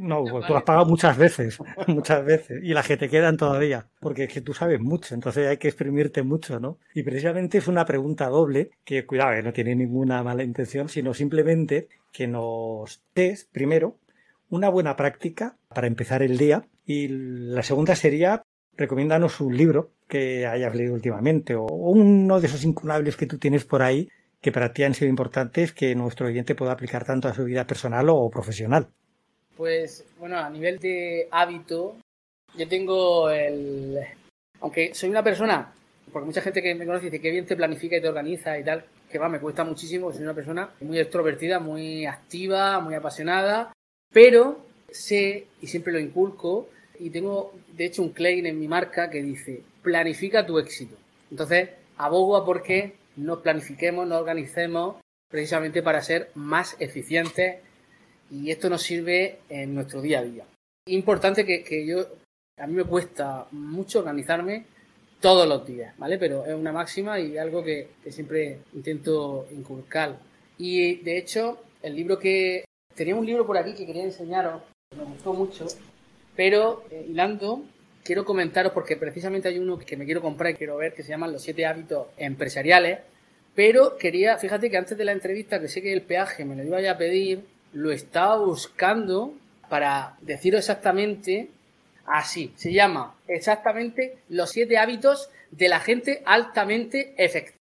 No, 0.00 0.24
pues 0.24 0.44
tú 0.44 0.56
has 0.56 0.64
pagado 0.64 0.86
muchas 0.86 1.16
veces, 1.16 1.56
muchas 1.86 2.24
veces, 2.24 2.64
y 2.64 2.74
las 2.74 2.88
que 2.88 2.96
te 2.96 3.08
quedan 3.08 3.36
todavía, 3.36 3.86
porque 4.00 4.24
es 4.24 4.32
que 4.32 4.40
tú 4.40 4.52
sabes 4.52 4.80
mucho, 4.80 5.14
entonces 5.14 5.46
hay 5.46 5.58
que 5.58 5.68
exprimirte 5.68 6.24
mucho, 6.24 6.58
¿no? 6.58 6.78
Y 6.94 7.04
precisamente 7.04 7.58
es 7.58 7.68
una 7.68 7.84
pregunta 7.84 8.26
doble, 8.28 8.70
que 8.82 9.06
cuidado, 9.06 9.40
no 9.40 9.52
tiene 9.52 9.76
ninguna 9.76 10.24
mala 10.24 10.42
intención, 10.42 10.88
sino 10.88 11.14
simplemente 11.14 11.86
que 12.10 12.26
nos 12.26 13.04
des, 13.14 13.44
primero, 13.44 13.98
una 14.50 14.68
buena 14.68 14.96
práctica 14.96 15.56
para 15.68 15.86
empezar 15.86 16.20
el 16.20 16.38
día, 16.38 16.66
y 16.86 17.08
la 17.08 17.62
segunda 17.62 17.94
sería, 17.94 18.42
recomiéndanos 18.76 19.40
un 19.40 19.56
libro 19.56 19.90
que 20.08 20.46
hayas 20.46 20.74
leído 20.74 20.94
últimamente, 20.94 21.54
o 21.54 21.64
uno 21.64 22.40
de 22.40 22.46
esos 22.46 22.64
incunables 22.64 23.16
que 23.16 23.26
tú 23.26 23.38
tienes 23.38 23.64
por 23.64 23.82
ahí, 23.82 24.08
que 24.40 24.52
para 24.52 24.72
ti 24.72 24.82
han 24.82 24.94
sido 24.94 25.08
importantes 25.08 25.72
que 25.72 25.94
nuestro 25.94 26.26
oyente 26.26 26.54
pueda 26.54 26.72
aplicar 26.72 27.04
tanto 27.04 27.28
a 27.28 27.34
su 27.34 27.44
vida 27.44 27.66
personal 27.66 28.08
o 28.10 28.28
profesional. 28.28 28.88
Pues 29.56 30.04
bueno, 30.18 30.36
a 30.38 30.50
nivel 30.50 30.78
de 30.78 31.28
hábito, 31.30 31.96
yo 32.56 32.68
tengo 32.68 33.30
el... 33.30 33.98
Aunque 34.60 34.92
soy 34.94 35.08
una 35.08 35.22
persona, 35.22 35.72
porque 36.12 36.26
mucha 36.26 36.42
gente 36.42 36.60
que 36.60 36.74
me 36.74 36.84
conoce 36.84 37.06
dice 37.06 37.20
que 37.20 37.30
bien 37.30 37.46
te 37.46 37.56
planifica 37.56 37.96
y 37.96 38.00
te 38.00 38.08
organiza 38.08 38.58
y 38.58 38.64
tal, 38.64 38.84
que 39.10 39.18
va, 39.18 39.28
me 39.28 39.40
cuesta 39.40 39.64
muchísimo, 39.64 40.12
soy 40.12 40.22
una 40.22 40.34
persona 40.34 40.70
muy 40.80 40.98
extrovertida, 40.98 41.58
muy 41.58 42.04
activa, 42.04 42.80
muy 42.80 42.94
apasionada, 42.94 43.72
pero 44.12 44.66
sé 44.94 45.46
y 45.60 45.66
siempre 45.66 45.92
lo 45.92 45.98
inculco 45.98 46.68
y 46.98 47.10
tengo 47.10 47.52
de 47.76 47.86
hecho 47.86 48.02
un 48.02 48.10
claim 48.10 48.46
en 48.46 48.58
mi 48.58 48.68
marca 48.68 49.10
que 49.10 49.22
dice 49.22 49.62
planifica 49.82 50.46
tu 50.46 50.58
éxito. 50.58 50.96
Entonces, 51.30 51.70
abogo 51.96 52.36
a 52.36 52.44
porque 52.44 52.94
nos 53.16 53.40
planifiquemos, 53.40 54.06
nos 54.06 54.20
organicemos 54.20 54.96
precisamente 55.28 55.82
para 55.82 56.00
ser 56.00 56.30
más 56.34 56.76
eficientes 56.78 57.56
y 58.30 58.50
esto 58.50 58.70
nos 58.70 58.82
sirve 58.82 59.40
en 59.48 59.74
nuestro 59.74 60.00
día 60.00 60.20
a 60.20 60.22
día. 60.22 60.44
Importante 60.86 61.44
que, 61.44 61.86
yo, 61.86 62.06
a 62.58 62.66
mí 62.66 62.74
me 62.74 62.84
cuesta 62.84 63.46
mucho 63.50 64.00
organizarme 64.00 64.64
todos 65.20 65.48
los 65.48 65.66
días, 65.66 65.96
¿vale? 65.98 66.18
Pero 66.18 66.44
es 66.46 66.54
una 66.54 66.72
máxima 66.72 67.18
y 67.18 67.36
algo 67.36 67.64
que, 67.64 67.88
siempre 68.10 68.58
intento 68.74 69.46
inculcar. 69.50 70.18
Y 70.58 70.96
de 70.96 71.18
hecho, 71.18 71.58
el 71.82 71.96
libro 71.96 72.18
que... 72.18 72.64
Tenía 72.94 73.16
un 73.16 73.26
libro 73.26 73.44
por 73.44 73.58
aquí 73.58 73.74
que 73.74 73.86
quería 73.86 74.04
enseñaros, 74.04 74.62
me 74.96 75.04
gustó 75.04 75.32
mucho, 75.32 75.66
pero 76.36 76.84
eh, 76.90 77.06
hilando, 77.08 77.62
quiero 78.02 78.24
comentaros 78.24 78.72
porque 78.72 78.96
precisamente 78.96 79.48
hay 79.48 79.58
uno 79.58 79.78
que 79.78 79.96
me 79.96 80.04
quiero 80.04 80.20
comprar 80.20 80.52
y 80.52 80.54
quiero 80.54 80.76
ver 80.76 80.94
que 80.94 81.02
se 81.02 81.10
llaman 81.10 81.32
Los 81.32 81.42
siete 81.42 81.66
hábitos 81.66 82.08
empresariales. 82.16 83.00
Pero 83.54 83.96
quería, 83.96 84.36
fíjate 84.36 84.68
que 84.68 84.76
antes 84.76 84.98
de 84.98 85.04
la 85.04 85.12
entrevista, 85.12 85.60
que 85.60 85.68
sé 85.68 85.80
que 85.80 85.92
el 85.92 86.02
peaje 86.02 86.44
me 86.44 86.56
lo 86.56 86.64
iba 86.64 86.90
a 86.90 86.98
pedir, 86.98 87.44
lo 87.72 87.92
estaba 87.92 88.36
buscando 88.36 89.32
para 89.68 90.16
deciros 90.20 90.58
exactamente 90.60 91.50
así. 92.06 92.52
Se 92.56 92.72
llama 92.72 93.14
exactamente 93.28 94.18
Los 94.28 94.50
siete 94.50 94.76
hábitos 94.76 95.30
de 95.50 95.68
la 95.68 95.80
gente 95.80 96.22
altamente 96.26 97.14
efectiva. 97.16 97.58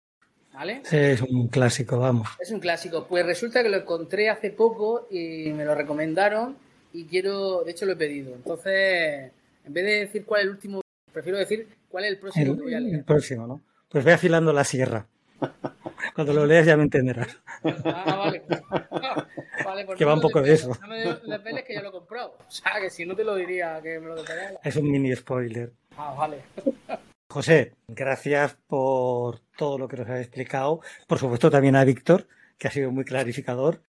¿Vale? 0.53 0.83
es 0.91 1.19
un 1.21 1.47
clásico, 1.47 1.97
vamos. 1.97 2.29
Es 2.39 2.51
un 2.51 2.59
clásico. 2.59 3.07
Pues 3.07 3.25
resulta 3.25 3.63
que 3.63 3.69
lo 3.69 3.77
encontré 3.77 4.29
hace 4.29 4.51
poco 4.51 5.07
y 5.09 5.51
me 5.51 5.65
lo 5.65 5.73
recomendaron 5.73 6.55
y 6.93 7.05
quiero, 7.05 7.63
de 7.63 7.71
hecho 7.71 7.85
lo 7.85 7.93
he 7.93 7.97
pedido. 7.97 8.33
Entonces, 8.35 9.31
en 9.65 9.73
vez 9.73 9.83
de 9.83 9.99
decir 10.01 10.25
cuál 10.25 10.41
es 10.41 10.45
el 10.45 10.51
último, 10.51 10.81
prefiero 11.11 11.37
decir 11.37 11.67
cuál 11.89 12.05
es 12.05 12.11
el 12.11 12.19
próximo 12.19 12.55
que 12.55 12.61
voy 12.61 12.73
a 12.75 12.79
leer. 12.79 12.95
El 12.95 13.03
próximo, 13.03 13.47
¿no? 13.47 13.61
Pues 13.89 14.05
ve 14.05 14.13
afilando 14.13 14.53
la 14.53 14.63
sierra. 14.63 15.07
Cuando 16.15 16.33
lo 16.33 16.45
leas 16.45 16.65
ya 16.65 16.77
me 16.77 16.83
entenderás. 16.83 17.39
Ah, 17.85 18.15
vale. 18.17 18.43
vale 19.65 19.85
pues 19.85 19.97
que 19.97 20.05
va 20.05 20.13
un 20.13 20.21
poco 20.21 20.41
de 20.41 20.53
eso. 20.53 20.71
No 20.81 20.87
me 20.87 20.99
desveles 20.99 21.63
que 21.65 21.73
ya 21.73 21.81
lo 21.81 21.89
he 21.89 21.91
comprado. 21.91 22.37
O 22.47 22.51
sea, 22.51 22.79
que 22.79 22.89
si 22.89 23.05
no 23.05 23.15
te 23.15 23.23
lo 23.23 23.35
diría 23.35 23.81
que 23.81 23.99
me 23.99 24.07
lo 24.07 24.23
Es 24.63 24.75
un 24.75 24.91
mini 24.91 25.15
spoiler. 25.15 25.71
Ah, 25.97 26.13
vale. 26.17 26.43
José, 27.29 27.73
gracias 27.87 28.55
por 28.67 29.39
todo 29.57 29.79
lo 29.79 29.87
que 29.87 29.97
nos 29.97 30.09
has 30.09 30.19
explicado. 30.19 30.81
Por 31.07 31.17
supuesto 31.17 31.49
también 31.49 31.75
a 31.75 31.83
Víctor, 31.83 32.27
que 32.59 32.67
ha 32.67 32.71
sido 32.71 32.91
muy 32.91 33.05
clarificador. 33.05 33.81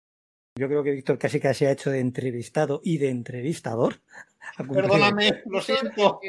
Yo 0.55 0.69
creo 0.69 0.83
que 0.83 0.91
Víctor 0.91 1.19
casi 1.19 1.41
casi 1.41 1.65
ha 1.65 1.71
hecho 1.71 1.91
de 1.91 2.01
entrevistado 2.01 2.81
y 2.85 2.99
de 2.99 3.09
entrevistador. 3.09 3.97
Perdóname, 4.73 5.43
lo 5.47 5.61
siento. 5.61 6.21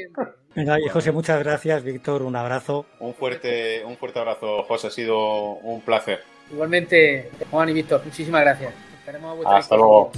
Venga, 0.55 0.79
y 0.79 0.87
José, 0.87 1.11
muchas 1.11 1.39
gracias. 1.39 1.83
Víctor, 1.83 2.21
un 2.21 2.35
abrazo. 2.35 2.85
Un 2.99 3.13
fuerte, 3.13 3.83
un 3.83 3.97
fuerte 3.97 4.19
abrazo, 4.19 4.63
José. 4.63 4.87
Ha 4.87 4.91
sido 4.91 5.55
un 5.55 5.81
placer. 5.81 6.21
Igualmente, 6.51 7.31
Juan 7.51 7.69
y 7.69 7.73
Víctor, 7.73 8.01
muchísimas 8.05 8.41
gracias. 8.41 8.73
Hasta 9.45 9.75
luego. 9.75 10.11